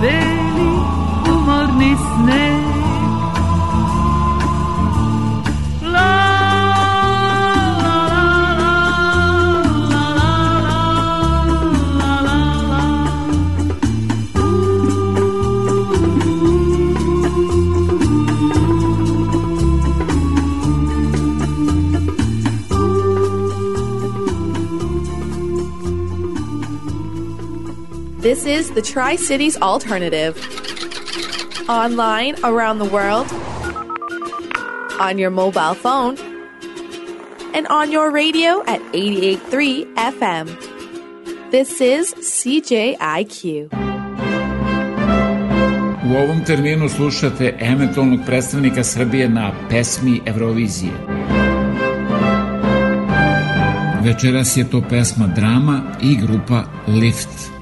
veli 0.04 0.72
umar 1.34 1.68
nesne. 1.80 2.53
This 28.34 28.48
is 28.48 28.72
the 28.72 28.82
Tri 28.82 29.16
Cities 29.16 29.62
Alternative. 29.62 30.34
Online 31.70 32.34
around 32.44 32.80
the 32.80 32.90
world, 32.90 33.28
on 35.00 35.20
your 35.20 35.30
mobile 35.30 35.76
phone, 35.76 36.18
and 37.54 37.68
on 37.68 37.92
your 37.92 38.10
radio 38.10 38.64
at 38.66 38.82
88.3 38.92 39.86
FM. 40.18 40.50
This 41.52 41.80
is 41.80 42.16
CJIQ. 42.16 43.70
U 46.04 46.18
ovom 46.18 46.44
terminu 46.46 46.90
slušate 46.90 47.58
eventualnog 47.60 48.20
predstavnika 48.26 48.84
Srbije 48.84 49.30
na 49.30 49.52
pesmi 49.70 50.22
Eurovizije. 50.26 50.94
Večeras 54.04 54.58
je 54.58 54.70
to 54.70 54.82
pesma 54.90 55.28
Drama 55.28 55.82
i 56.02 56.16
grupa 56.16 56.64
Lift. 56.88 57.53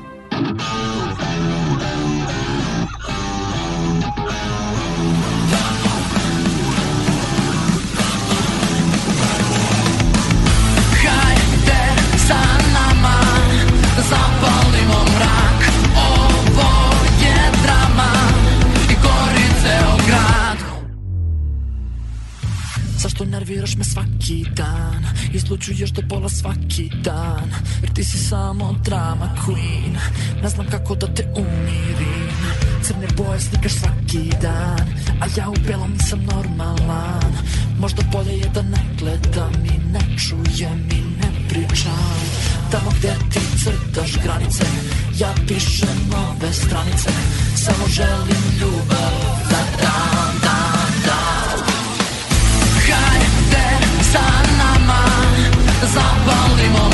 Izlučuješ 25.62 25.90
do 25.90 26.02
pola 26.10 26.30
svaki 26.30 26.90
dan 27.04 27.52
Jer 27.82 27.94
ti 27.94 28.04
si 28.04 28.18
samo 28.18 28.76
drama 28.84 29.30
queen. 29.46 29.98
Ne 30.44 30.50
znam 30.50 30.68
kako 30.72 30.96
da 30.96 31.14
te 31.14 31.24
umirim 31.36 32.38
Crne 32.84 33.08
boje 33.18 33.40
slikaš 33.40 33.72
svaki 33.72 34.30
dan 34.42 34.88
A 35.22 35.26
ja 35.38 35.50
u 35.50 35.54
belom 35.68 35.92
nisam 35.92 36.20
normalan. 36.26 37.34
Možda 37.80 38.04
bolje 38.12 38.38
je 38.38 38.50
da 38.54 38.62
ne 38.62 38.84
gledam 39.00 39.54
i 39.66 39.92
ne 39.94 40.18
čujem 40.18 40.90
i 40.92 41.02
ne 41.22 41.50
pričam. 41.50 42.22
Tamo 42.72 42.92
gde 43.00 43.14
ti 43.34 43.40
crtaš 43.64 44.18
granice 44.24 44.64
Ja 45.20 45.34
pišem 45.48 46.10
nove 46.12 46.54
stranice. 46.54 47.10
Samo 47.56 47.88
želim 47.88 48.44
ljubav 48.62 49.14
da 49.50 49.62
dam, 49.82 50.31
the 55.82 55.88
softball 55.88 56.60
anymore. 56.60 56.90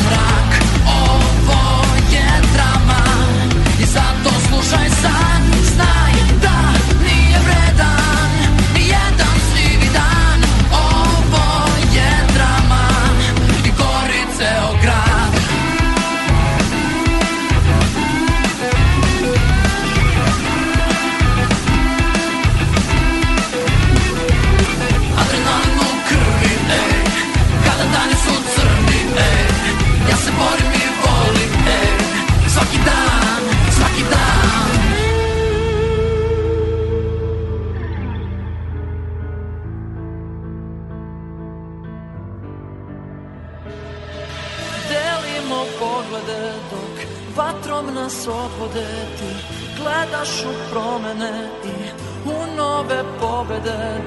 the 53.67 54.06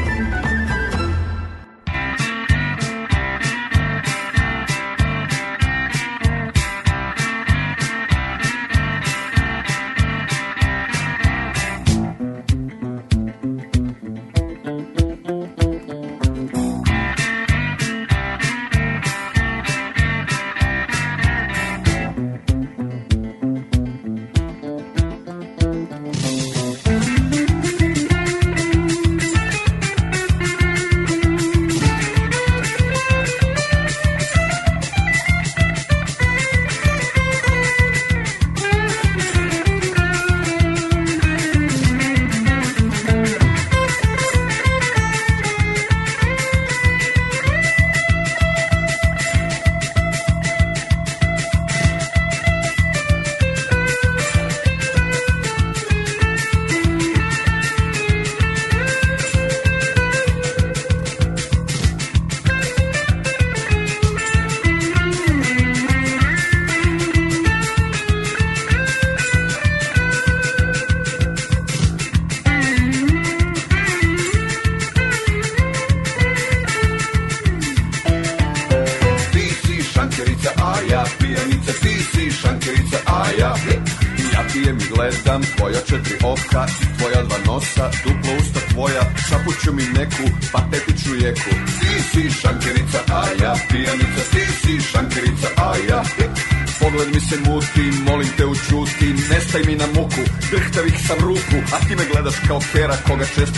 kao 102.51 102.59
pera 102.73 102.95
koga 103.07 103.25
češ 103.25 103.50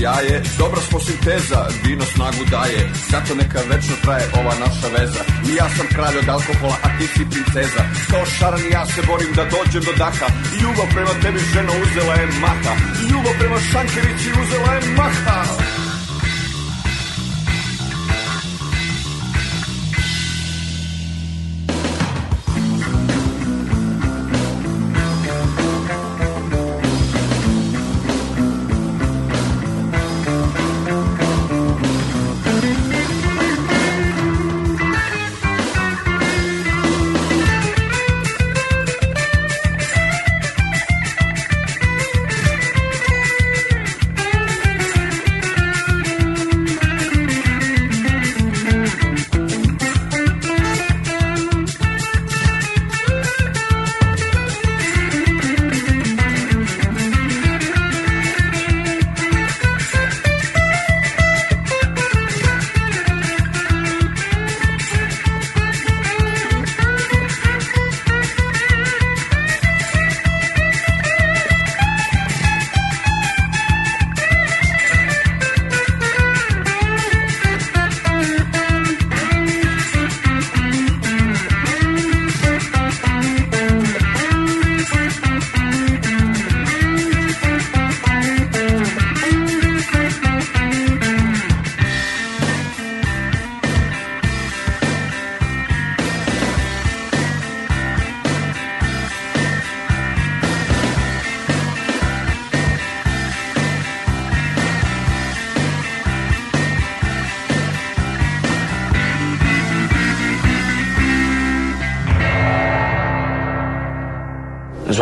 sjaje 0.00 0.42
Dobra 0.58 0.80
smo 0.88 0.98
sinteza, 1.00 1.60
vino 1.84 2.04
snagu 2.14 2.42
daje. 2.50 2.80
Zato 3.10 3.34
neka 3.34 3.60
večno 3.70 3.94
traje 4.04 4.26
ova 4.40 4.54
naša 4.64 4.88
veza. 4.96 5.22
I 5.48 5.50
ja 5.60 5.68
sam 5.76 5.86
kralj 5.94 6.16
od 6.22 6.28
alkohola, 6.36 6.76
a 6.86 6.88
ti 6.98 7.06
si 7.12 7.22
princeza. 7.32 7.82
Kao 8.10 8.24
šaran 8.36 8.64
ja 8.76 8.82
se 8.92 9.00
borim 9.08 9.32
da 9.38 9.44
dođem 9.54 9.82
do 9.88 9.92
daka 10.04 10.26
Ljubav 10.60 10.88
prema 10.94 11.14
tebi 11.22 11.40
ženo 11.52 11.72
uzela 11.84 12.14
je 12.20 12.26
maha. 12.44 12.74
Ljubav 13.10 13.34
prema 13.40 13.58
Šankevići 13.70 14.28
uzela 14.42 14.70
je 14.76 14.82
maha. 15.00 15.38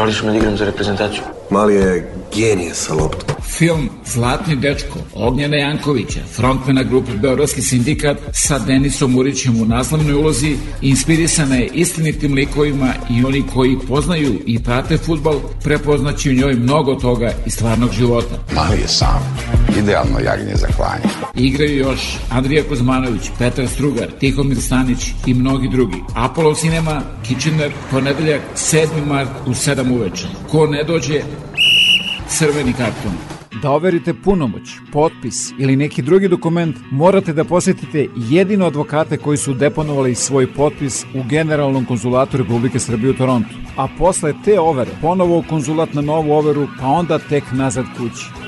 Zvali 0.08 0.18
su 0.18 0.26
me 0.26 0.32
da 0.32 0.38
igram 0.38 0.56
za 0.56 0.64
reprezentaciju. 0.64 1.22
Mali 1.50 1.74
je 1.74 2.12
genije 2.36 2.74
sa 2.74 2.94
loptom. 2.94 3.36
Film 3.42 3.90
Zlatni 4.06 4.56
dečko 4.56 4.98
Ognjena 5.14 5.56
Jankovića, 5.56 6.20
frontmena 6.36 6.82
grupe 6.82 7.12
Beogradski 7.12 7.62
sindikat 7.62 8.18
sa 8.32 8.58
Denisom 8.58 9.12
Murićem 9.12 9.62
u 9.62 9.64
naslovnoj 9.64 10.14
ulozi, 10.14 10.56
inspirisana 10.82 11.56
je 11.56 11.70
istinitim 11.74 12.34
likovima 12.34 12.94
i 13.10 13.24
oni 13.24 13.44
koji 13.54 13.76
poznaju 13.88 14.40
i 14.46 14.62
prate 14.62 14.96
futbal 14.98 15.40
prepoznaći 15.64 16.30
u 16.30 16.34
njoj 16.34 16.54
mnogo 16.54 16.94
toga 16.94 17.32
iz 17.46 17.52
stvarnog 17.52 17.90
života. 17.92 18.34
Mali 18.54 18.80
je 18.80 18.88
sam, 18.88 19.37
idealno 19.78 20.18
jagnje 20.24 20.56
za 20.56 20.66
klanje. 20.66 21.04
Igraju 21.34 21.78
još 21.78 22.18
Andrija 22.30 22.62
Kuzmanović, 22.68 23.30
Petar 23.38 23.68
Strugar, 23.68 24.08
Tihomir 24.20 24.60
Stanić 24.60 25.12
i 25.26 25.34
mnogi 25.34 25.68
drugi. 25.68 25.96
Apollo 26.14 26.54
Cinema, 26.54 27.02
Kitchener, 27.26 27.72
ponedeljak 27.90 28.40
7. 28.56 29.06
mart 29.06 29.30
u 29.46 29.50
7 29.50 29.92
uveče. 29.94 30.26
Ko 30.50 30.66
ne 30.66 30.84
dođe, 30.84 31.22
crveni 32.28 32.72
karton. 32.72 33.12
Da 33.62 33.70
overite 33.70 34.14
punomoć, 34.14 34.62
potpis 34.92 35.52
ili 35.58 35.76
neki 35.76 36.02
drugi 36.02 36.28
dokument, 36.28 36.76
morate 36.90 37.32
da 37.32 37.44
posetite 37.44 38.06
jedino 38.16 38.66
advokate 38.66 39.16
koji 39.16 39.38
su 39.38 39.54
deponovali 39.54 40.14
svoj 40.14 40.54
potpis 40.54 41.04
u 41.14 41.22
Generalnom 41.28 41.84
konzulatu 41.84 42.36
Republike 42.36 42.78
Srbije 42.78 43.10
u 43.10 43.14
Torontu. 43.14 43.54
A 43.76 43.88
posle 43.98 44.34
te 44.44 44.60
overe, 44.60 44.90
ponovo 45.00 45.38
u 45.38 45.44
konzulat 45.48 45.94
na 45.94 46.00
novu 46.00 46.32
overu, 46.32 46.68
pa 46.80 46.86
onda 46.86 47.18
tek 47.18 47.44
nazad 47.52 47.84
kući. 47.96 48.47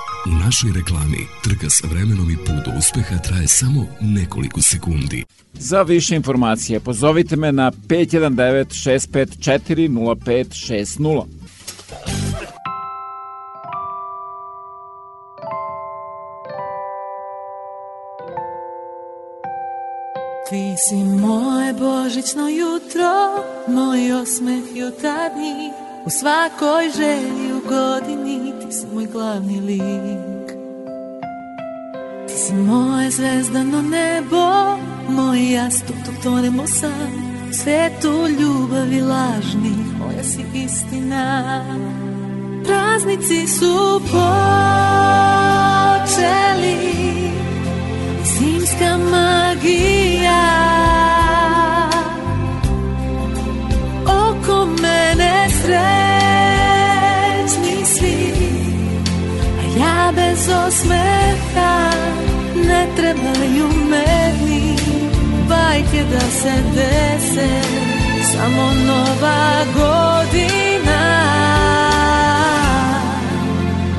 U 0.25 0.29
našoj 0.29 0.71
reklami 0.75 1.27
trka 1.43 1.69
s 1.69 1.83
vremenom 1.83 2.31
i 2.31 2.37
put 2.37 2.65
do 2.65 2.71
uspeha 2.77 3.17
traje 3.17 3.47
samo 3.47 3.85
nekoliko 4.01 4.61
sekundi. 4.61 5.25
Za 5.53 5.81
više 5.81 6.15
informacije 6.15 6.79
pozovite 6.79 7.35
me 7.35 7.51
na 7.51 7.71
519 7.71 8.65
654 9.15 9.89
0560. 9.89 11.23
Ti 20.49 20.75
si 20.89 20.95
moje 20.95 21.73
božićno 21.73 22.49
jutro, 22.49 23.11
moj 23.67 24.13
osmeh 24.13 24.63
jutarnji, 24.75 25.71
u 26.05 26.09
svakoj 26.09 26.89
želji 26.97 27.50
godini 27.71 28.51
ti 28.59 28.69
si 28.77 28.85
moj 28.93 29.07
glavni 29.13 29.59
lik. 29.67 30.47
Ti 32.27 32.35
si 32.43 32.53
moje 32.53 33.09
zvezdano 33.11 33.81
nebo, 33.81 34.45
moj 35.15 35.39
jastuk 35.55 35.95
dok 36.05 36.15
tonemo 36.23 36.67
sam, 36.67 37.11
svetu 37.59 38.13
ljubavi 38.39 39.01
lažnih, 39.01 39.87
moja 39.99 40.23
si 40.23 40.43
istina. 40.53 41.25
Praznici 42.65 43.47
su 43.47 44.01
počeli, 44.11 45.17
zimska 48.33 48.97
magija 49.11 50.43
oko 54.05 54.65
mene 54.81 55.47
srećni 55.61 56.00
osmeha 60.67 61.91
ne 62.67 62.87
trebaju 62.95 63.67
meni. 63.89 64.75
Bajke 65.49 66.03
da 66.11 66.19
se 66.19 66.53
dese 66.75 67.49
samo 68.31 68.71
nova 68.87 69.65
godina. 69.75 71.01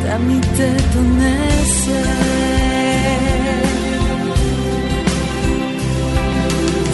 Da 0.05 0.19
mi 0.19 0.41
te 0.41 0.71
donese. 0.95 2.03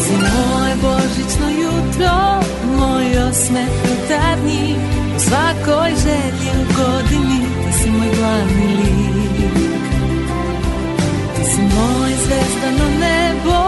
Si 0.05 0.13
moje 0.13 0.75
božićno 0.83 1.49
jutro, 1.49 2.41
moj 2.79 3.19
osmeh 3.29 3.69
jutarnji, 3.89 4.75
u 5.17 5.21
svakoj 5.21 5.91
želji 5.91 6.51
u 6.61 6.65
godini, 6.77 7.48
si 7.83 7.91
moj 7.91 8.11
glavni 8.19 8.69
lik. 8.79 9.37
Ti 11.35 11.43
si 11.53 11.63
moj 11.75 12.13
zvezdano 12.25 12.87
nebo, 13.05 13.61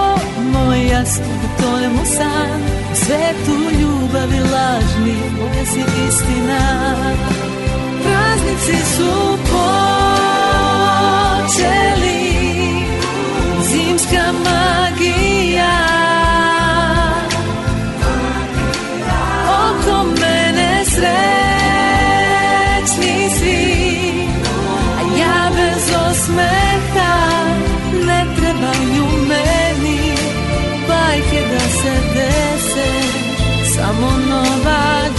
moj 0.52 0.80
jasno 0.92 1.32
da 1.42 1.48
tonem 1.62 1.94
u 2.02 2.04
san, 2.16 2.60
u 2.92 2.94
svetu 2.94 3.56
ljubavi 3.80 4.40
lažni, 4.54 5.16
moja 5.38 5.64
si 5.72 5.82
istina. 6.08 6.64
Praznici 8.02 8.76
su 8.96 9.12
počeli, 9.50 10.60
zimska 13.70 14.24
magija 14.44 14.69
samo 34.00 34.16
nova 34.30 35.09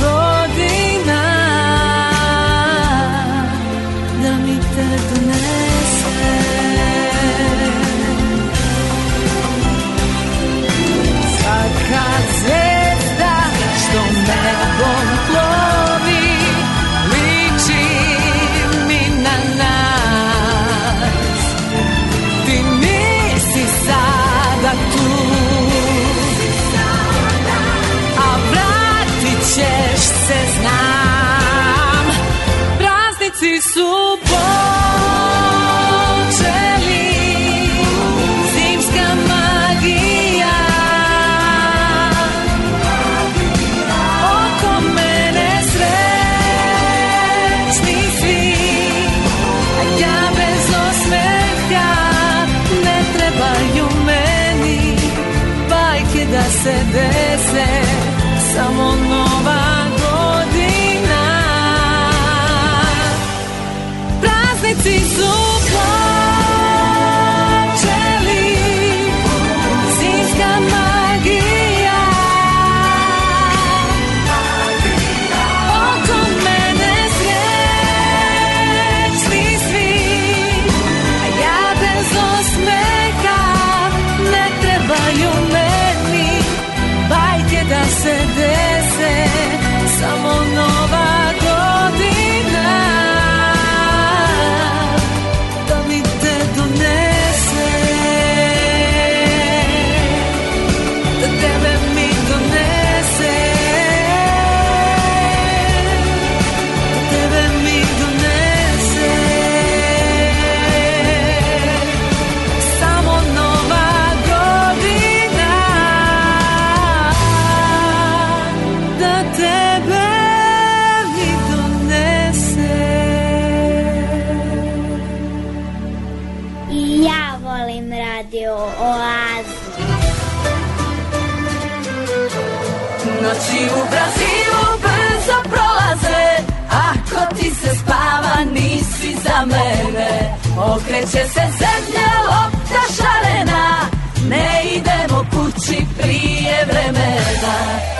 Okreće 140.75 141.27
se 141.33 141.43
zemlja 141.59 142.09
lopta 142.29 142.81
šarena 142.95 143.89
Ne 144.29 144.63
idemo 144.75 145.25
kući 145.31 145.85
prije 145.97 146.65
vremena 146.65 147.90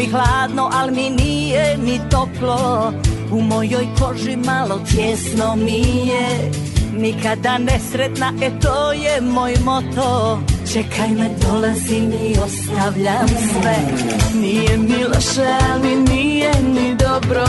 mi 0.00 0.06
hladno, 0.06 0.70
al 0.72 0.90
mi 0.90 1.10
nije 1.10 1.76
ni 1.76 2.00
toplo. 2.10 2.92
U 3.32 3.42
mojoj 3.42 3.86
koži 3.98 4.36
malo 4.36 4.80
tjesno 4.94 5.56
mi 5.56 5.80
je. 6.08 6.50
Nikada 6.96 7.58
nesretna, 7.58 8.32
e 8.42 8.50
to 8.60 8.92
je 8.92 9.20
moj 9.20 9.54
moto. 9.64 10.38
Čekaj 10.72 11.08
me, 11.08 11.30
dolazim 11.42 12.12
i 12.12 12.36
ostavljam 12.44 13.28
sve. 13.28 13.76
Nije 14.40 14.76
mi 14.76 15.04
loše, 15.04 15.50
al 15.70 15.80
mi 15.82 15.96
nije 16.12 16.52
ni 16.74 16.94
dobro. 16.94 17.46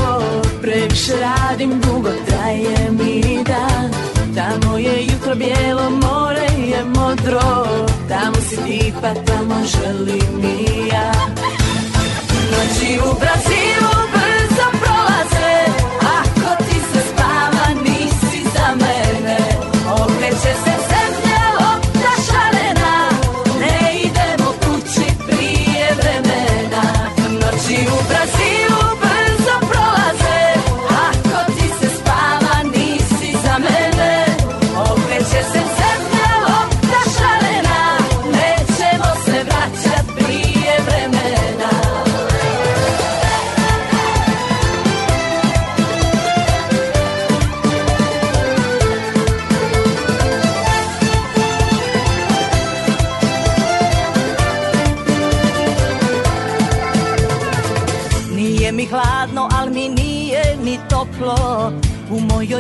Previše 0.61 1.14
radim, 1.22 1.82
dugo 1.82 2.10
traje 2.28 2.91
mi 2.91 3.44
dan. 3.44 3.91
Tamo 4.36 4.78
je 4.78 5.06
jutro 5.06 5.36
bijelo, 5.36 5.90
more 5.90 6.48
je 6.57 6.86
modro. 6.86 7.68
Tamo 8.10 8.36
si 8.49 8.56
ti, 8.56 8.94
pa 9.02 9.14
tamo 9.14 9.56
želim 9.65 10.44
i 10.44 10.88
ja 10.88 11.11
Noći 12.52 12.99
u 12.99 13.19
Brazilu 13.19 14.01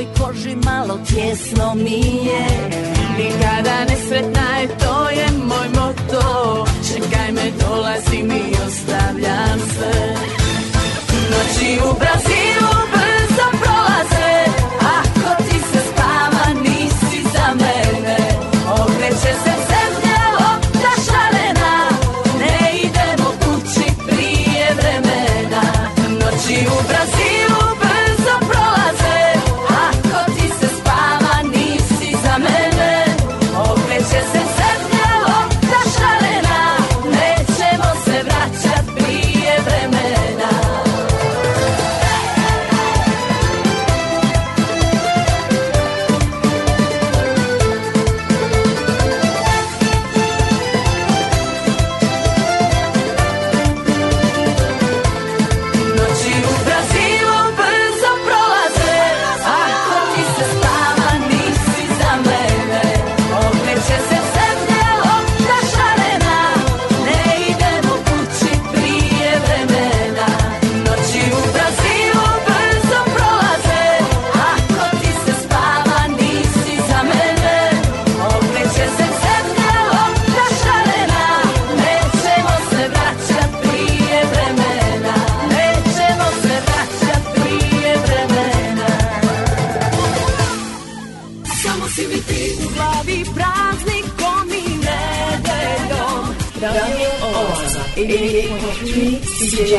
mojoj 0.01 0.13
koži 0.19 0.55
malo 0.55 0.99
tjesno 1.07 1.75
mi 1.75 2.01
je. 2.25 2.45
Nikada 3.17 3.85
nesretna 3.89 4.57
je, 4.57 4.67
to 4.67 5.09
je 5.09 5.27
moj 5.37 5.67
moto. 5.75 6.65
Čekaj 6.87 7.31
me, 7.31 7.51
dolazim 7.59 8.31
i 8.31 8.55
ostavljam 8.67 9.59
sve. 9.59 10.15
Noći 11.31 11.79
u 11.83 11.99
Brazilu 11.99 12.90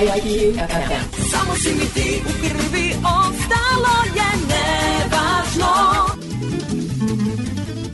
FM. 0.07 1.31
Samo 1.31 1.55
si 1.57 1.75
mi 1.75 1.87
ti 1.95 2.23
u 2.27 2.33
krvi 2.41 2.91
ostalo 2.91 3.95
je 4.15 4.31
nevažno 4.49 5.83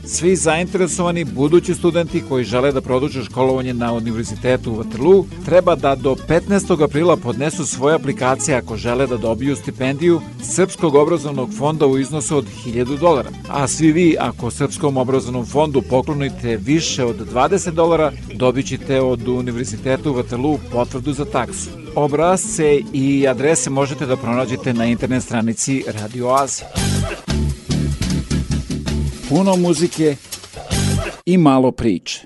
Svi 0.05 0.35
zainteresovani 0.35 1.23
budući 1.23 1.73
studenti 1.75 2.23
koji 2.29 2.43
žele 2.43 2.71
da 2.71 2.81
produže 2.81 3.23
školovanje 3.23 3.73
na 3.73 3.93
Univerzitetu 3.93 4.71
u 4.71 4.75
Waterloo 4.75 5.25
treba 5.45 5.75
da 5.75 5.95
do 5.95 6.15
15. 6.27 6.83
aprila 6.83 7.17
podnesu 7.17 7.65
svoje 7.65 7.95
aplikacije 7.95 8.57
ako 8.57 8.77
žele 8.77 9.07
da 9.07 9.17
dobiju 9.17 9.55
stipendiju 9.55 10.21
Srpskog 10.43 10.95
obrazovnog 10.95 11.49
fonda 11.57 11.87
u 11.87 11.97
iznosu 11.97 12.37
od 12.37 12.45
1000 12.65 12.99
dolara. 12.99 13.29
A 13.49 13.67
svi 13.67 13.91
vi 13.91 14.15
ako 14.19 14.51
Srpskom 14.51 14.97
obrazovnom 14.97 15.45
fondu 15.45 15.81
poklonite 15.81 16.57
više 16.57 17.03
od 17.03 17.33
20 17.33 17.71
dolara, 17.71 18.11
dobit 18.33 18.67
ćete 18.67 19.01
od 19.01 19.27
Univerzitetu 19.27 20.11
u 20.11 20.15
Waterloo 20.15 20.57
potvrdu 20.71 21.13
za 21.13 21.25
taksu. 21.25 21.78
Obrazce 21.95 22.79
i 22.93 23.27
adrese 23.27 23.69
možete 23.69 24.05
da 24.05 24.17
pronađete 24.17 24.73
na 24.73 24.85
internet 24.85 25.23
stranici 25.23 25.83
Radio 25.87 26.27
Oaze 26.27 26.63
puno 29.29 29.55
muzike 29.55 30.15
i 31.25 31.37
malo 31.37 31.71
priče. 31.71 32.25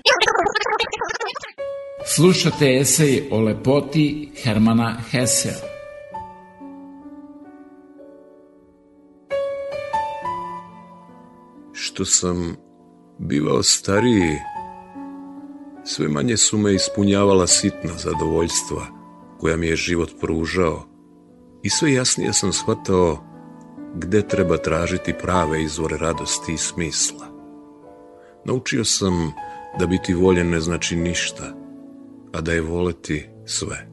Slušate 2.06 2.78
esej 2.80 3.28
o 3.30 3.40
lepoti 3.40 4.30
Hermana 4.42 4.96
Hessea. 5.10 5.54
Što 11.72 12.04
sam 12.04 12.56
bivao 13.18 13.62
stariji, 13.62 14.38
sve 15.84 16.08
manje 16.08 16.36
su 16.36 16.58
me 16.58 16.74
ispunjavala 16.74 17.46
sitna 17.46 17.92
zadovoljstva 17.98 18.93
koja 19.44 19.56
mi 19.56 19.66
je 19.66 19.76
život 19.76 20.10
pružao 20.20 20.82
i 21.62 21.70
sve 21.70 21.92
jasnije 21.92 22.32
sam 22.32 22.52
shvatao 22.52 23.18
gde 23.94 24.28
treba 24.28 24.56
tražiti 24.56 25.14
prave 25.22 25.62
izvore 25.62 25.96
radosti 25.96 26.52
i 26.52 26.58
smisla. 26.58 27.26
Naučio 28.44 28.84
sam 28.84 29.32
da 29.78 29.86
biti 29.86 30.14
voljen 30.14 30.50
ne 30.50 30.60
znači 30.60 30.96
ništa, 30.96 31.54
a 32.32 32.40
da 32.40 32.52
je 32.52 32.60
voleti 32.60 33.26
sve. 33.46 33.88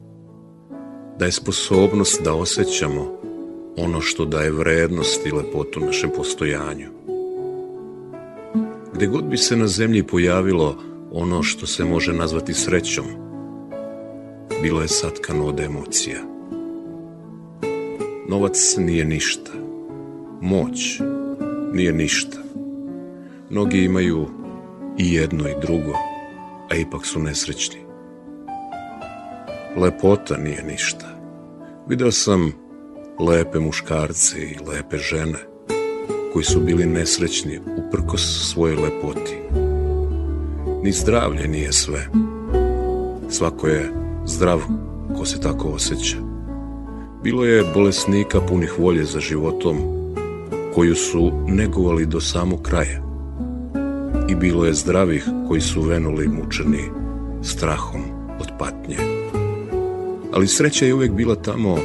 Da 1.18 1.24
je 1.24 1.32
sposobnost 1.32 2.22
da 2.24 2.34
osjećamo 2.34 3.20
ono 3.76 4.00
što 4.00 4.24
daje 4.24 4.50
vrednost 4.50 5.26
i 5.26 5.32
lepotu 5.32 5.80
našem 5.80 6.10
postojanju. 6.16 6.88
Gde 8.94 9.06
god 9.06 9.24
bi 9.24 9.36
se 9.36 9.56
na 9.56 9.66
zemlji 9.66 10.02
pojavilo 10.02 10.76
ono 11.10 11.42
što 11.42 11.66
se 11.66 11.84
može 11.84 12.12
nazvati 12.12 12.54
srećom, 12.54 13.21
bilo 14.62 14.82
je 14.82 14.88
satkano 14.88 15.46
od 15.46 15.60
emocija. 15.60 16.18
Novac 18.28 18.74
nije 18.78 19.04
ništa. 19.04 19.50
Moć 20.40 21.00
nije 21.72 21.92
ništa. 21.92 22.38
Mnogi 23.50 23.84
imaju 23.84 24.26
i 24.98 25.14
jedno 25.14 25.48
i 25.48 25.60
drugo, 25.62 25.92
a 26.70 26.76
ipak 26.76 27.06
su 27.06 27.20
nesrećni. 27.20 27.80
Lepota 29.76 30.36
nije 30.36 30.62
ništa. 30.62 31.06
Video 31.88 32.12
sam 32.12 32.52
lepe 33.20 33.58
muškarce 33.58 34.38
i 34.38 34.56
lepe 34.68 34.96
žene 34.98 35.38
koji 36.32 36.44
su 36.44 36.60
bili 36.60 36.86
nesrećni 36.86 37.60
uprkos 37.76 38.50
svojoj 38.52 38.76
lepoti. 38.76 39.36
Ni 40.82 40.92
zdravlje 40.92 41.48
nije 41.48 41.72
sve. 41.72 42.06
Svako 43.30 43.66
je 43.66 44.01
zdrav 44.32 44.60
ko 45.18 45.24
se 45.24 45.40
tako 45.40 45.68
osjeća. 45.68 46.16
Bilo 47.22 47.44
je 47.44 47.64
bolesnika 47.74 48.40
punih 48.40 48.78
volje 48.78 49.04
za 49.04 49.20
životom, 49.20 49.76
koju 50.74 50.94
su 50.94 51.32
negovali 51.46 52.06
do 52.06 52.20
samog 52.20 52.62
kraja. 52.62 53.02
I 54.28 54.34
bilo 54.34 54.64
je 54.64 54.74
zdravih 54.74 55.28
koji 55.48 55.60
su 55.60 55.82
venuli 55.82 56.28
mučeni 56.28 56.90
strahom 57.42 58.00
od 58.40 58.48
patnje. 58.58 58.96
Ali 60.32 60.48
sreća 60.48 60.86
je 60.86 60.94
uvek 60.94 61.12
bila 61.12 61.34
tamo 61.34 61.76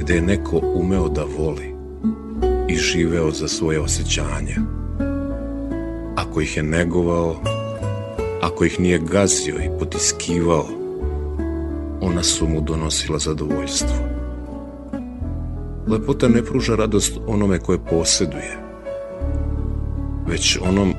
gde 0.00 0.14
je 0.14 0.22
neko 0.22 0.60
umeo 0.74 1.08
da 1.08 1.24
voli 1.38 1.74
i 2.68 2.76
živeo 2.76 3.30
za 3.30 3.48
svoje 3.48 3.80
osjećanja. 3.80 4.56
Ako 6.16 6.40
ih 6.40 6.56
je 6.56 6.62
negovao, 6.62 7.36
ako 8.42 8.64
ih 8.64 8.80
nije 8.80 8.98
gazio 8.98 9.54
i 9.54 9.78
potiskivao, 9.78 10.83
ona 12.04 12.22
su 12.22 12.48
mu 12.48 12.60
donosila 12.60 13.18
zadovoljstvo. 13.18 13.96
Lepota 15.86 16.28
ne 16.28 16.44
pruža 16.44 16.74
radost 16.74 17.18
onome 17.26 17.58
koje 17.58 17.78
posjeduje, 17.78 18.58
već 20.26 20.58
onom 20.68 20.94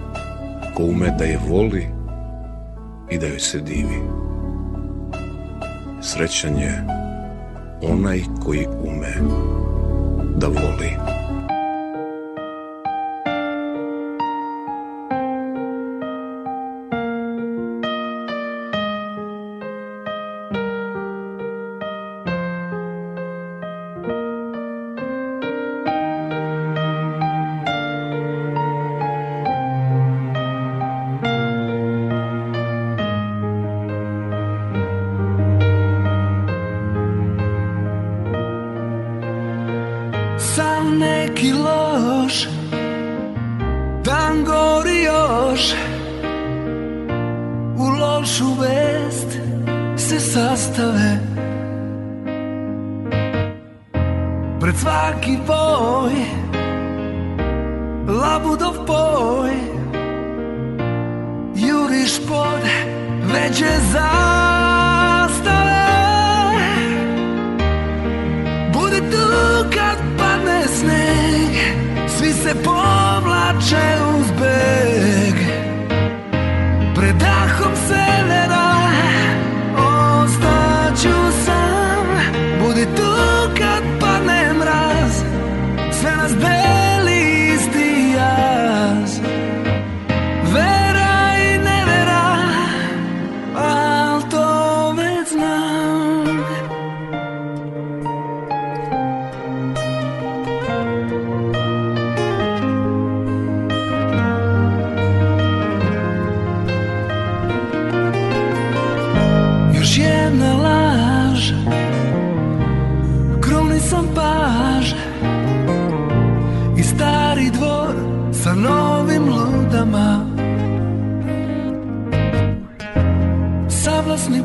ko 0.75 0.83
ume 0.83 1.15
da 1.19 1.23
je 1.23 1.39
voli 1.49 1.87
i 3.11 3.17
da 3.17 3.27
joj 3.27 3.39
se 3.39 3.59
divi. 3.59 4.01
Srećan 6.01 6.57
je 6.57 6.83
onaj 7.81 8.23
koji 8.43 8.67
ume 8.83 9.15
da 10.35 10.47
voli. 10.47 11.24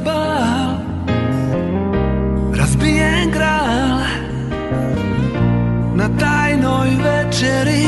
Bal. 0.04 0.70
Razbijen 2.54 3.30
gral 3.30 4.00
Na 5.94 6.08
tajnoj 6.18 6.88
večeri 7.04 7.79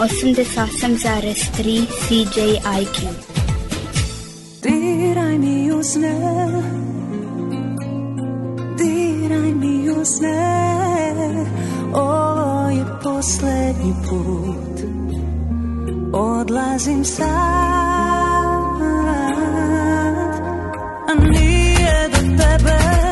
88,3 0.00 1.86
CJIQ. 2.08 2.98
Diraj 4.62 5.38
mi 5.38 5.72
u 5.72 5.82
sne. 5.82 6.16
Diraj 8.78 9.54
mi 9.54 9.90
u 9.90 10.04
sne. 10.04 11.44
Ovo 11.94 12.70
je 12.70 12.84
poslednji 13.02 13.94
put. 14.08 14.80
Odlazim 16.12 17.04
sad. 17.04 17.30
A 21.08 21.14
nije 21.14 22.08
do 22.12 22.42
tebe 22.42 23.09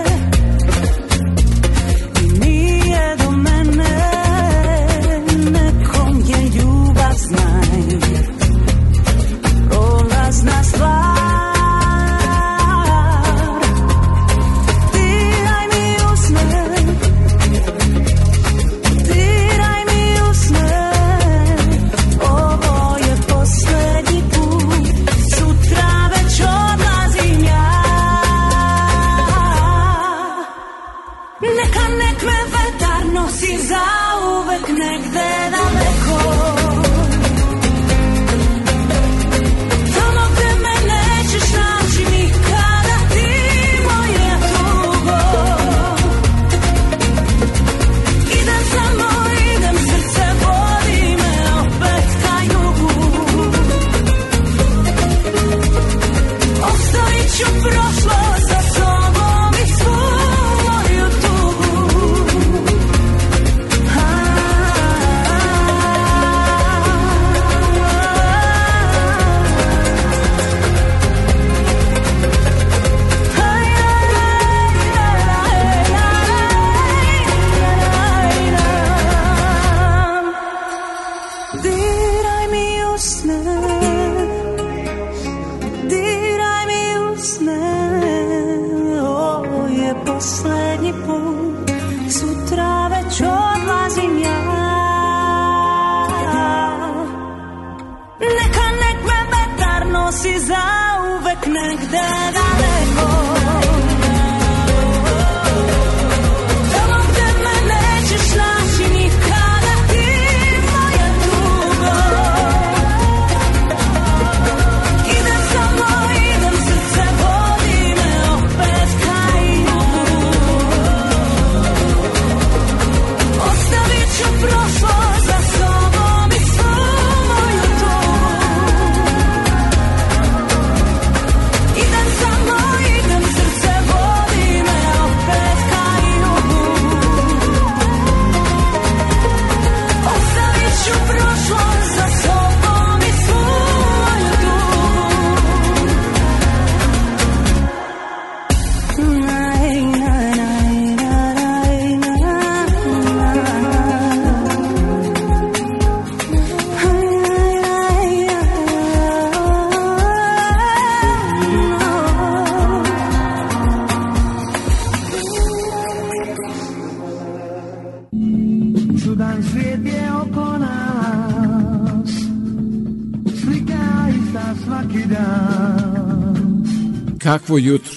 Kakvo 177.28 177.58
jutro! 177.58 177.94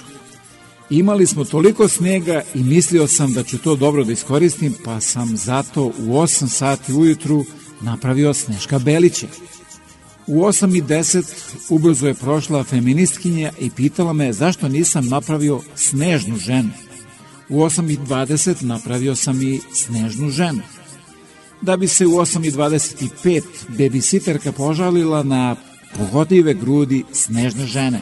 Imali 0.89 1.27
smo 1.27 1.45
toliko 1.45 1.87
snega 1.87 2.41
i 2.55 2.63
mislio 2.63 3.07
sam 3.07 3.33
da 3.33 3.43
ću 3.43 3.57
to 3.57 3.75
dobro 3.75 4.03
da 4.03 4.11
iskoristim, 4.11 4.73
pa 4.85 4.99
sam 4.99 5.37
zato 5.37 5.83
u 5.83 5.91
8 5.91 6.47
sati 6.47 6.93
ujutru 6.93 7.45
napravio 7.81 8.33
Sneška 8.33 8.79
Belića. 8.79 9.27
U 10.27 10.41
8 10.41 10.77
i 10.77 10.81
10 10.81 11.23
ubrzo 11.69 12.07
je 12.07 12.13
prošla 12.13 12.63
feministkinja 12.63 13.51
i 13.59 13.69
pitala 13.69 14.13
me 14.13 14.33
zašto 14.33 14.69
nisam 14.69 15.07
napravio 15.07 15.61
snežnu 15.75 16.37
ženu. 16.37 16.71
U 17.49 17.59
8 17.59 17.93
i 17.93 17.97
20 17.97 18.63
napravio 18.63 19.15
sam 19.15 19.41
i 19.41 19.61
snežnu 19.73 20.29
ženu. 20.29 20.61
Da 21.61 21.77
bi 21.77 21.87
se 21.87 22.05
u 22.05 22.11
8 22.11 22.47
i 22.47 22.51
25 22.51 23.41
babysitterka 23.69 24.51
požalila 24.51 25.23
na 25.23 25.55
pogodljive 25.97 26.53
grudi 26.53 27.03
snežne 27.13 27.65
žene. 27.65 28.01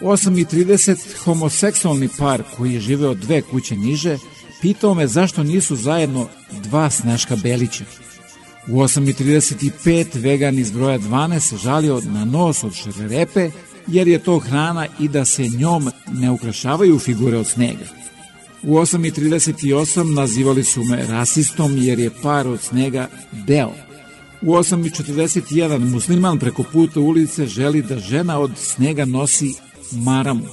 U 0.00 0.06
8.30 0.06 1.16
homoseksualni 1.24 2.08
par 2.18 2.42
koji 2.56 2.74
je 2.74 2.80
živeo 2.80 3.14
dve 3.14 3.42
kuće 3.42 3.76
niže 3.76 4.18
pitao 4.60 4.94
me 4.94 5.06
zašto 5.06 5.42
nisu 5.42 5.76
zajedno 5.76 6.28
dva 6.62 6.90
Sneška 6.90 7.36
Belića. 7.36 7.84
U 8.68 8.72
8.35 8.72 10.06
vegan 10.14 10.58
iz 10.58 10.70
broja 10.70 10.98
12 10.98 11.40
se 11.40 11.56
žalio 11.56 12.00
na 12.00 12.24
nos 12.24 12.64
od 12.64 12.74
šererepe 12.74 13.50
jer 13.86 14.08
je 14.08 14.18
to 14.18 14.38
hrana 14.38 14.86
i 15.00 15.08
da 15.08 15.24
se 15.24 15.48
njom 15.48 15.90
ne 16.12 16.30
ukrašavaju 16.30 16.98
figure 16.98 17.38
od 17.38 17.46
snega. 17.46 17.84
U 18.62 18.74
8.38 18.74 20.14
nazivali 20.14 20.64
su 20.64 20.84
me 20.84 21.06
rasistom 21.06 21.76
jer 21.76 21.98
je 21.98 22.10
par 22.22 22.48
od 22.48 22.60
snega 22.60 23.08
beo. 23.46 23.72
U 24.42 24.52
8.41 24.52 25.78
musliman 25.78 26.38
preko 26.38 26.62
puta 26.62 27.00
ulice 27.00 27.46
želi 27.46 27.82
da 27.82 27.98
žena 27.98 28.38
od 28.38 28.50
snega 28.56 29.04
nosi 29.04 29.54
maramu. 29.92 30.44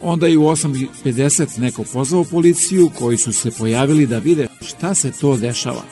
Onda 0.00 0.26
je 0.26 0.38
u 0.38 0.42
8.50 0.42 1.58
neko 1.58 1.84
pozvao 1.92 2.24
policiju 2.24 2.90
koji 2.98 3.16
su 3.16 3.32
se 3.32 3.50
pojavili 3.50 4.06
da 4.06 4.18
vide 4.18 4.48
šta 4.60 4.94
se 4.94 5.12
to 5.12 5.36
dešava. 5.36 5.82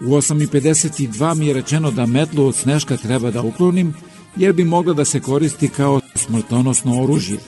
U 0.00 0.04
8.52 0.04 1.34
mi 1.34 1.46
je 1.46 1.54
rečeno 1.54 1.90
da 1.90 2.06
metlu 2.06 2.46
od 2.46 2.56
sneška 2.56 2.96
treba 2.96 3.30
da 3.30 3.42
uklonim 3.42 3.94
jer 4.36 4.52
bi 4.52 4.64
mogla 4.64 4.94
da 4.94 5.04
se 5.04 5.20
koristi 5.20 5.68
kao 5.68 6.00
smrtonosno 6.14 7.02
oružje. 7.02 7.38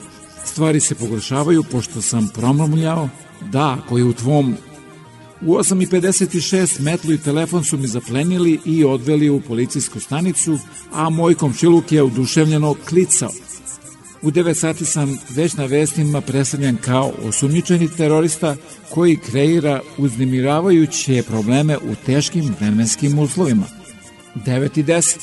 Stvari 0.45 0.79
se 0.79 0.95
pogoršavaju 0.95 1.63
pošto 1.71 2.01
sam 2.01 2.29
promrmljao 2.33 3.09
da, 3.51 3.77
ako 3.83 3.97
je 3.97 4.03
u 4.03 4.13
tvom 4.13 4.55
U 5.41 5.55
8.56 5.57 6.81
metlu 6.81 7.13
i 7.13 7.17
telefon 7.17 7.63
su 7.63 7.77
mi 7.77 7.87
zaplenili 7.87 8.59
i 8.65 8.83
odveli 8.83 9.29
u 9.29 9.41
policijsku 9.41 9.99
stanicu, 9.99 10.59
a 10.93 11.09
moj 11.09 11.35
komšiluk 11.35 11.91
je 11.91 12.03
oduševljeno 12.03 12.75
klicao. 12.89 13.31
U 14.25 14.27
U 14.27 14.31
9 14.31 14.53
sati 14.53 14.85
sam 14.85 15.17
već 15.29 15.53
na 15.53 15.65
vestima 15.65 16.21
predstavljen 16.21 16.77
kao 16.77 17.11
osumnjičeni 17.23 17.89
terorista 17.97 18.55
koji 18.89 19.17
kreira 19.17 19.81
uznemiravajuće 19.97 21.23
probleme 21.23 21.77
u 21.77 21.95
teškim 22.05 22.55
vremenskim 22.59 23.19
uslovima. 23.19 23.65
9 24.35 24.79
i 24.79 24.83
10. 24.83 25.17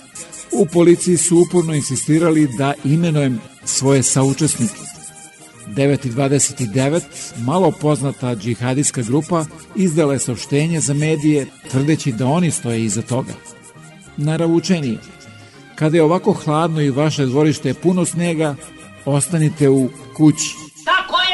U 0.53 0.67
policiji 0.67 1.17
su 1.17 1.39
uporno 1.39 1.75
insistirali 1.75 2.49
da 2.59 2.75
imenujem 2.85 3.41
svoje 3.65 4.03
saučesnike. 4.03 4.81
9.29 5.69 7.01
malo 7.39 7.71
poznata 7.71 8.37
džihadijska 8.37 9.03
grupa 9.03 9.45
izdala 9.77 10.13
je 10.13 10.19
saopštenje 10.19 10.81
za 10.81 10.95
medije 10.95 11.47
tvrdeći 11.71 12.13
da 12.13 12.27
oni 12.27 12.51
stoje 12.51 12.85
iza 12.85 13.03
toga. 13.03 13.33
Naravučenije, 14.17 14.99
kada 15.75 15.97
je 15.97 16.03
ovako 16.03 16.33
hladno 16.33 16.81
i 16.81 16.91
vaše 16.91 17.27
dvorište 17.27 17.69
je 17.69 17.75
puno 17.75 18.05
snega, 18.05 18.57
ostanite 19.05 19.69
u 19.69 19.89
kući. 20.17 20.57
Tako 20.85 21.21
je! 21.23 21.33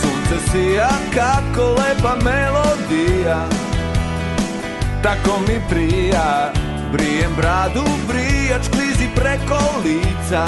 Sunce 0.00 0.50
sija 0.50 0.88
kako 1.14 1.62
lepa 1.62 2.16
melodija 2.24 3.48
Tako 5.02 5.40
mi 5.48 5.60
prija 5.70 6.52
Brijem 6.92 7.32
bradu, 7.36 7.84
brijač 8.08 8.68
klizi 8.68 9.08
preko 9.14 9.58
lica 9.84 10.46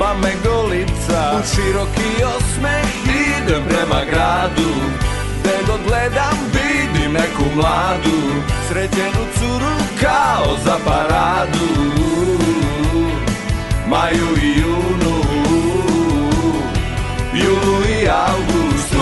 Pa 0.00 0.14
me 0.14 0.32
golica. 0.44 1.20
U 1.36 1.40
široki 1.54 2.24
osmeh 2.36 2.90
idem 3.04 3.62
prema 3.68 4.04
gradu 4.10 4.70
Gde 5.40 5.56
god 5.66 5.80
gledam 5.88 6.38
vidim 6.52 7.12
neku 7.12 7.44
mladu 7.56 8.18
Sređenu 8.68 9.24
curu 9.38 9.74
kao 10.00 10.56
za 10.64 10.76
paradu. 10.84 11.92
Maju 13.88 14.36
i 14.42 14.60
junu 14.60 15.22
Julu 17.34 17.82
i 18.02 18.08
avgustu 18.08 18.99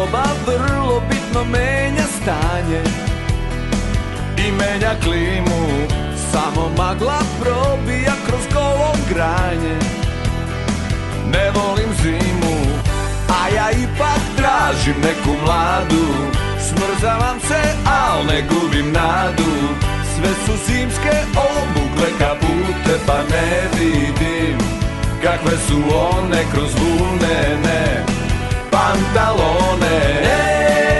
doba 0.00 0.24
vrlo 0.46 1.02
bitno 1.08 1.44
menja 1.44 2.06
stanje 2.16 2.82
I 4.36 4.52
menja 4.52 4.94
klimu. 5.02 5.60
Samo 6.32 6.70
magla 6.78 7.20
probija 7.40 8.12
kroz 8.26 8.44
golo 8.54 8.92
granje. 9.08 9.76
Ne 11.32 11.50
volim 11.50 11.90
zimu 12.02 12.56
A 13.28 13.48
ja 13.54 13.70
ipak 13.70 14.22
tražim 14.36 14.94
neku 15.02 15.44
mladu. 15.44 16.06
Smrzavam 16.68 17.40
se, 17.48 17.62
al 17.84 18.26
ne 18.26 18.42
gubim 18.42 18.92
nadu. 18.92 19.52
Sve 20.14 20.30
su 20.46 20.52
zimske 20.66 21.16
obukle 21.36 22.10
kapute 22.18 22.94
Pa 23.06 23.18
ne 23.30 23.50
vidim 23.78 24.58
kakve 25.22 25.56
su 25.68 25.76
one 25.94 26.44
kroz 26.52 26.70
vunene 26.74 28.09
pantalone 28.90 29.96
Ne 30.24 30.99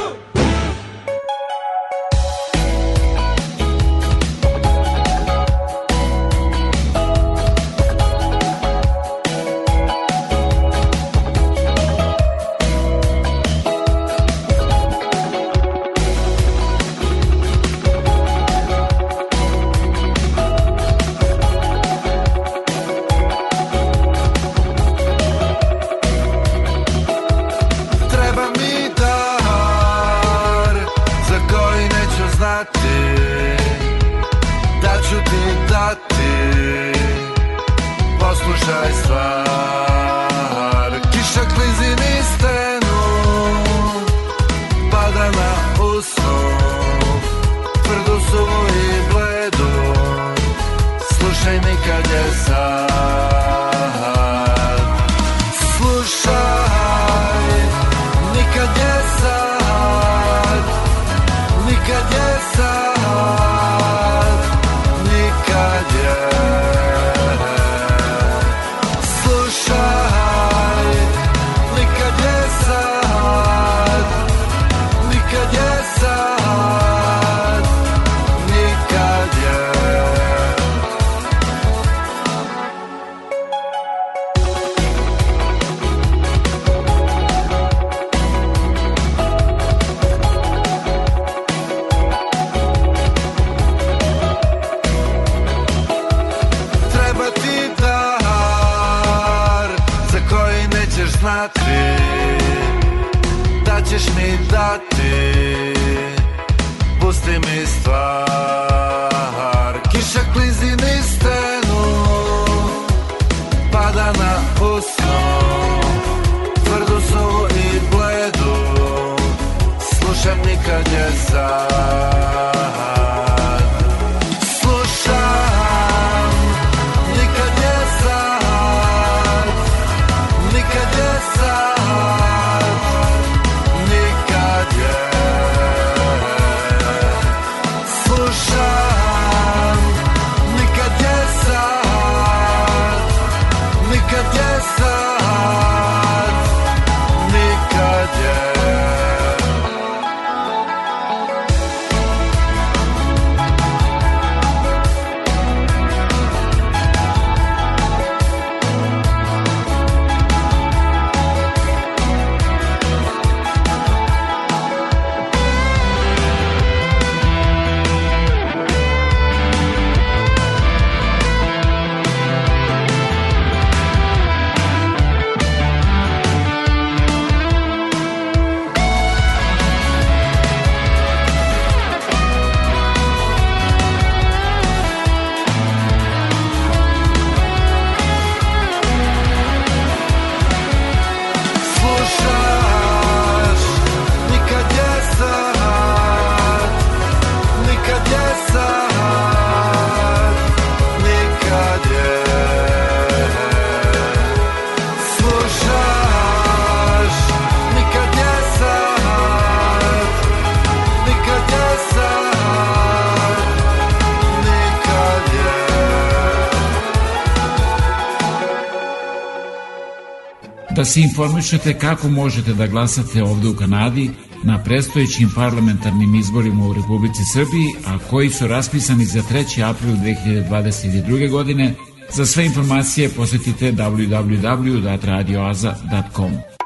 se 220.91 221.01
informišete 221.01 221.79
kako 221.79 222.09
možete 222.09 222.53
da 222.53 222.67
glasate 222.67 223.23
ovde 223.23 223.47
u 223.47 223.55
Kanadi 223.55 224.09
na 224.43 224.63
prestojećim 224.63 225.29
parlamentarnim 225.35 226.15
izborima 226.15 226.65
u 226.65 226.73
Republici 226.73 227.21
Srbiji, 227.33 227.67
a 227.87 227.97
koji 228.09 228.29
su 228.29 228.47
raspisani 228.47 229.05
za 229.05 229.21
3. 229.21 229.69
april 229.69 229.95
2022. 229.95 231.29
godine. 231.29 231.73
Za 232.13 232.25
sve 232.25 232.45
informacije 232.45 233.09
posetite 233.09 233.71
www.radioaza.com. 233.71 236.60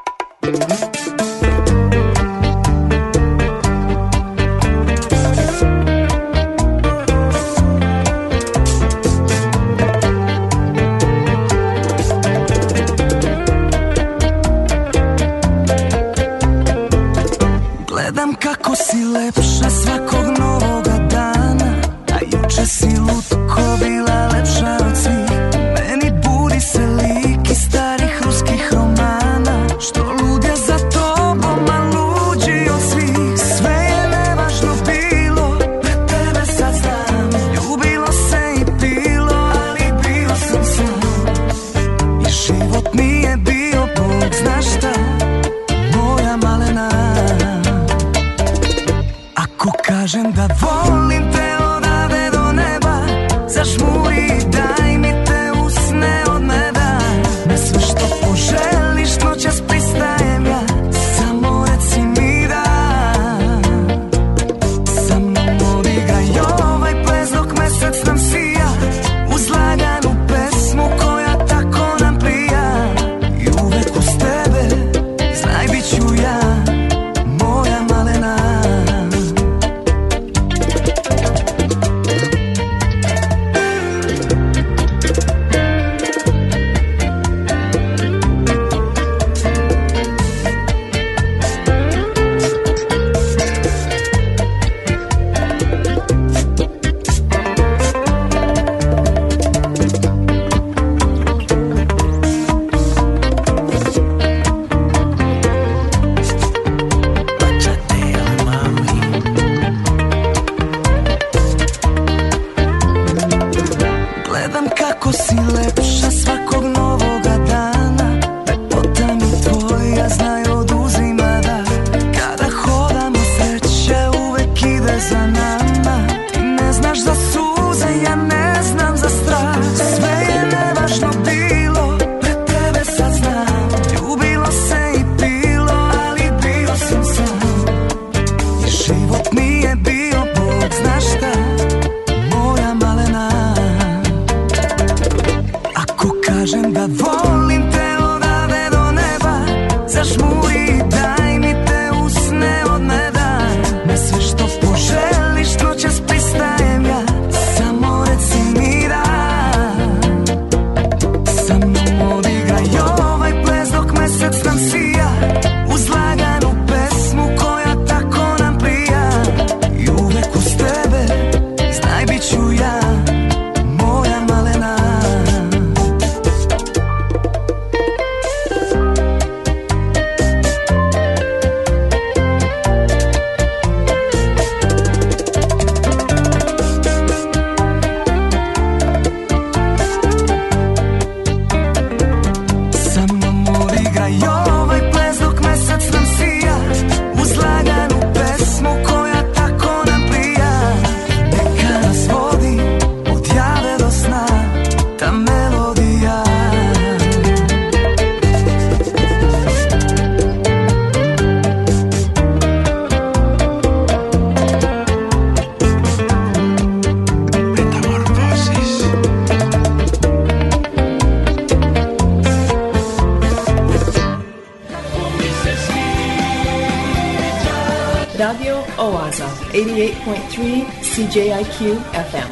CJIQ 230.95 231.75
FM. 231.91 232.31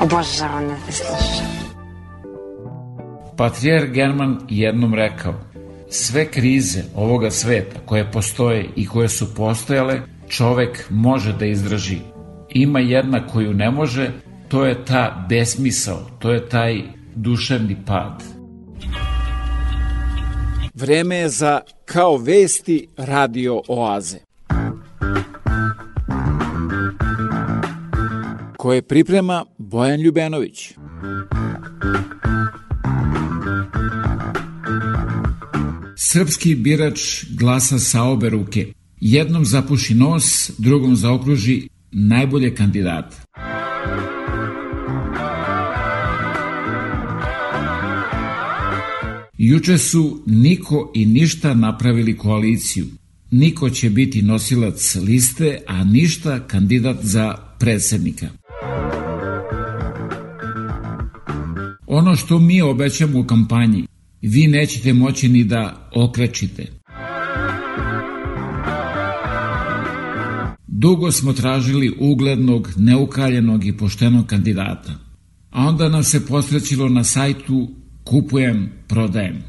Obožavam 0.00 0.68
da 0.68 0.74
te 0.86 0.92
slušam. 0.92 1.46
Patrijar 3.36 3.86
German 3.86 4.38
jednom 4.48 4.94
rekao, 4.94 5.34
sve 5.88 6.30
krize 6.30 6.82
ovoga 6.96 7.30
sveta 7.30 7.80
koje 7.86 8.12
postoje 8.12 8.66
i 8.76 8.86
koje 8.86 9.08
su 9.08 9.34
postojale, 9.34 10.00
čovek 10.28 10.86
može 10.90 11.32
da 11.32 11.46
izdrži. 11.46 11.98
Ima 12.48 12.80
jedna 12.80 13.26
koju 13.26 13.54
ne 13.54 13.70
može, 13.70 14.10
to 14.48 14.64
je 14.64 14.84
ta 14.84 15.26
besmisao, 15.28 15.98
to 16.18 16.30
je 16.30 16.48
taj 16.48 16.82
duševni 17.14 17.76
pad. 17.86 18.22
Vreme 20.74 21.16
je 21.16 21.28
za 21.28 21.60
Kao 21.92 22.16
vesti 22.16 22.86
radio 22.96 23.62
oaze. 23.68 24.18
koje 28.56 28.82
priprema 28.82 29.44
Bojan 29.58 30.00
Ljubenović. 30.00 30.72
Srpski 35.96 36.54
birač 36.54 37.24
glasa 37.38 37.78
sa 37.78 38.02
obe 38.02 38.30
ruke. 38.30 38.72
Jednom 39.00 39.44
zapuši 39.44 39.94
nos, 39.94 40.50
drugom 40.58 40.96
zaokruži 40.96 41.68
najbolje 41.92 42.54
kandidate. 42.54 43.16
Juče 49.42 49.78
su 49.78 50.22
Niko 50.26 50.92
i 50.94 51.06
Ništa 51.06 51.54
napravili 51.54 52.16
koaliciju. 52.16 52.86
Niko 53.30 53.70
će 53.70 53.90
biti 53.90 54.22
nosilac 54.22 54.94
liste, 54.94 55.58
a 55.66 55.84
Ništa 55.84 56.46
kandidat 56.46 56.96
za 57.02 57.34
predsednika. 57.58 58.28
Ono 61.86 62.16
što 62.16 62.38
mi 62.38 62.62
obećamo 62.62 63.20
u 63.20 63.24
kampanji, 63.24 63.86
vi 64.22 64.46
nećete 64.46 64.92
moći 64.92 65.28
ni 65.28 65.44
da 65.44 65.90
okrečite. 65.94 66.66
Dugo 70.66 71.12
smo 71.12 71.32
tražili 71.32 71.96
uglednog, 72.00 72.68
neukaljenog 72.76 73.66
i 73.66 73.76
poštenog 73.76 74.26
kandidata. 74.26 74.92
A 75.50 75.66
onda 75.68 75.88
nam 75.88 76.04
se 76.04 76.26
posrećilo 76.26 76.88
na 76.88 77.04
sajtu 77.04 77.79
Kupujem, 78.10 78.70
prodajem. 78.88 79.42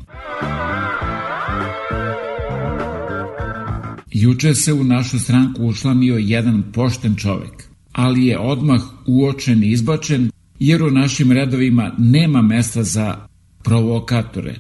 Juče 4.11 4.55
se 4.55 4.73
u 4.73 4.83
našu 4.83 5.19
stranku 5.19 5.63
ušlanio 5.63 6.17
jedan 6.17 6.63
pošten 6.73 7.15
čovek, 7.15 7.63
ali 7.91 8.25
je 8.25 8.39
odmah 8.39 8.81
uočen 9.07 9.63
i 9.63 9.71
izbačen 9.71 10.31
jer 10.59 10.83
u 10.83 10.91
našim 10.91 11.31
redovima 11.31 11.91
nema 11.97 12.41
mesta 12.41 12.83
za 12.83 13.27
provokatore. 13.63 14.55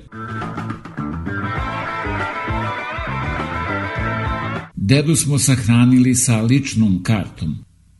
Dedu 4.75 5.15
smo 5.15 5.39
sahranili 5.39 6.15
sa 6.15 6.41
ličnom 6.41 7.03
kartom, 7.03 7.57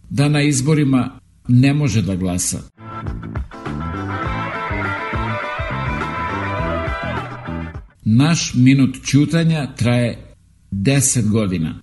da 0.10 0.30
na 0.30 0.41
izborima 0.41 1.19
ne 1.48 1.73
može 1.73 2.02
da 2.02 2.15
glasa. 2.15 2.70
Naš 8.13 8.53
minut 8.55 8.97
ćutanja 9.05 9.75
traje 9.75 10.35
10 10.71 11.29
godina. 11.29 11.81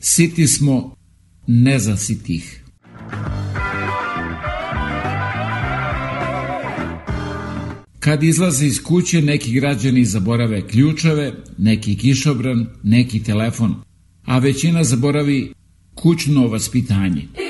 Siti 0.00 0.46
smo 0.46 0.96
nezasitih. 1.46 2.64
Kad 8.00 8.22
izlaze 8.22 8.66
iz 8.66 8.82
kuće, 8.82 9.22
neki 9.22 9.52
građani 9.52 10.04
zaborave 10.04 10.68
ključeve, 10.68 11.32
neki 11.58 11.96
kišobran, 11.96 12.66
neki 12.82 13.22
telefon, 13.22 13.74
a 14.24 14.38
većina 14.38 14.84
zaboravi 14.84 15.52
kućno 15.94 16.46
vaspitanje. 16.46 17.49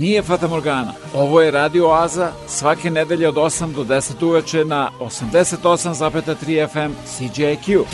Nije 0.00 0.22
Fata 0.22 0.48
Morgana. 0.48 0.92
Ovo 1.14 1.40
je 1.40 1.50
Radio 1.50 1.88
Oaza 1.88 2.28
svake 2.46 2.90
nedelje 2.90 3.28
od 3.28 3.34
8 3.34 3.74
do 3.76 3.82
10 3.82 4.26
uveče 4.26 4.64
na 4.64 4.88
88,3 5.00 6.68
FM 6.72 6.92
CJQ. 7.04 7.84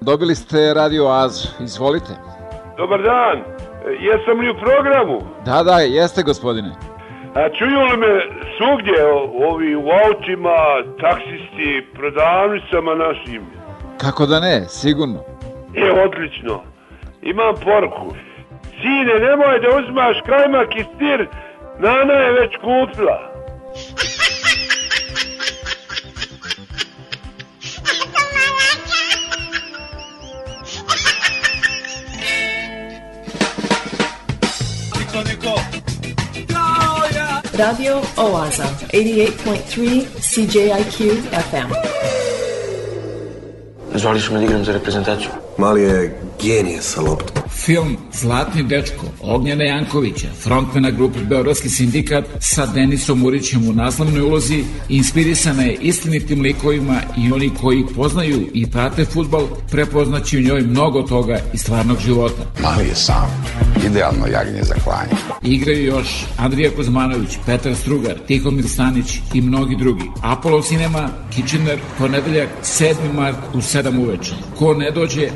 Dobili 0.00 0.34
ste 0.34 0.74
Radio 0.74 1.06
Oazu. 1.06 1.48
Izvolite. 1.60 2.12
Dobar 2.76 3.02
dan, 3.02 3.36
jesam 4.00 4.40
li 4.40 4.50
u 4.50 4.54
programu? 4.54 5.18
Da, 5.44 5.62
da, 5.62 5.78
jeste 5.78 6.22
gospodine. 6.22 6.70
A 7.34 7.48
čuju 7.58 7.80
li 7.90 7.96
me 7.96 8.14
svugdje 8.56 9.04
ovi 9.50 9.76
u 9.76 9.86
autima, 10.06 10.58
taksisti, 11.00 11.86
prodavnicama 11.94 12.94
našim? 12.94 13.57
Kako 13.98 14.26
da 14.26 14.40
ne, 14.40 14.64
sigurno. 14.68 15.24
E, 15.74 15.90
odlično. 15.90 16.62
Imam 17.22 17.54
poruku. 17.64 18.14
Sine, 18.80 19.14
nemoj 19.28 19.60
da 19.60 19.68
uzmaš 19.78 20.16
kajmak 20.26 20.76
i 20.76 20.84
stir, 20.94 21.28
Nana 21.78 22.12
je 22.12 22.32
već 22.32 22.56
kupila. 22.56 23.38
Radio 37.58 38.00
Oaza, 38.16 38.64
88.3 38.92 40.04
CJIQ 40.20 41.22
FM. 41.50 42.07
Zvali 43.94 44.20
su 44.20 44.32
me 44.32 44.38
da 44.38 44.44
igram 44.44 44.64
za 44.64 44.72
reprezentaciju. 44.72 45.30
Mali 45.58 45.82
je 45.82 46.20
genije 46.42 46.82
sa 46.82 47.00
loptom. 47.00 47.37
Film 47.68 47.96
Zlatni 48.12 48.62
dečko 48.62 49.06
Ognjena 49.20 49.64
Jankovića, 49.64 50.28
frontmena 50.42 50.90
grupe 50.90 51.18
Beogradski 51.24 51.68
sindikat 51.68 52.24
sa 52.40 52.66
Denisom 52.66 53.18
Murićem 53.18 53.68
u 53.68 53.72
naslovnoj 53.72 54.20
ulozi, 54.20 54.64
inspirisana 54.88 55.62
je 55.62 55.74
istinitim 55.80 56.40
likovima 56.40 57.00
i 57.18 57.32
oni 57.32 57.50
koji 57.60 57.84
poznaju 57.96 58.50
i 58.54 58.70
prate 58.70 59.04
futbal 59.04 59.46
prepoznaći 59.70 60.38
u 60.38 60.40
njoj 60.40 60.60
mnogo 60.60 61.02
toga 61.02 61.38
iz 61.52 61.60
stvarnog 61.60 61.98
života. 61.98 62.42
Mali 62.62 62.88
je 62.88 62.94
sam. 62.94 63.44
Idealno 63.86 64.26
jagnje 64.26 64.62
za 64.62 64.74
klanje. 64.74 65.12
Igraju 65.42 65.84
još 65.84 66.24
Andrija 66.38 66.70
Kozmanović, 66.76 67.38
Petar 67.46 67.74
Strugar, 67.74 68.18
Tihomir 68.26 68.68
Stanić 68.68 69.18
i 69.34 69.40
mnogi 69.40 69.76
drugi. 69.76 70.04
Apollo 70.22 70.62
Cinema, 70.62 71.08
Kitchener, 71.34 71.78
ponedeljak 71.98 72.48
7. 72.62 72.94
mart 73.14 73.38
u 73.54 73.58
7 73.58 73.98
uveče. 73.98 74.32
Ko 74.58 74.74
ne 74.74 74.90
dođe, 74.90 75.30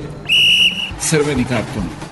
crveni 1.01 1.45
karton. 1.45 2.12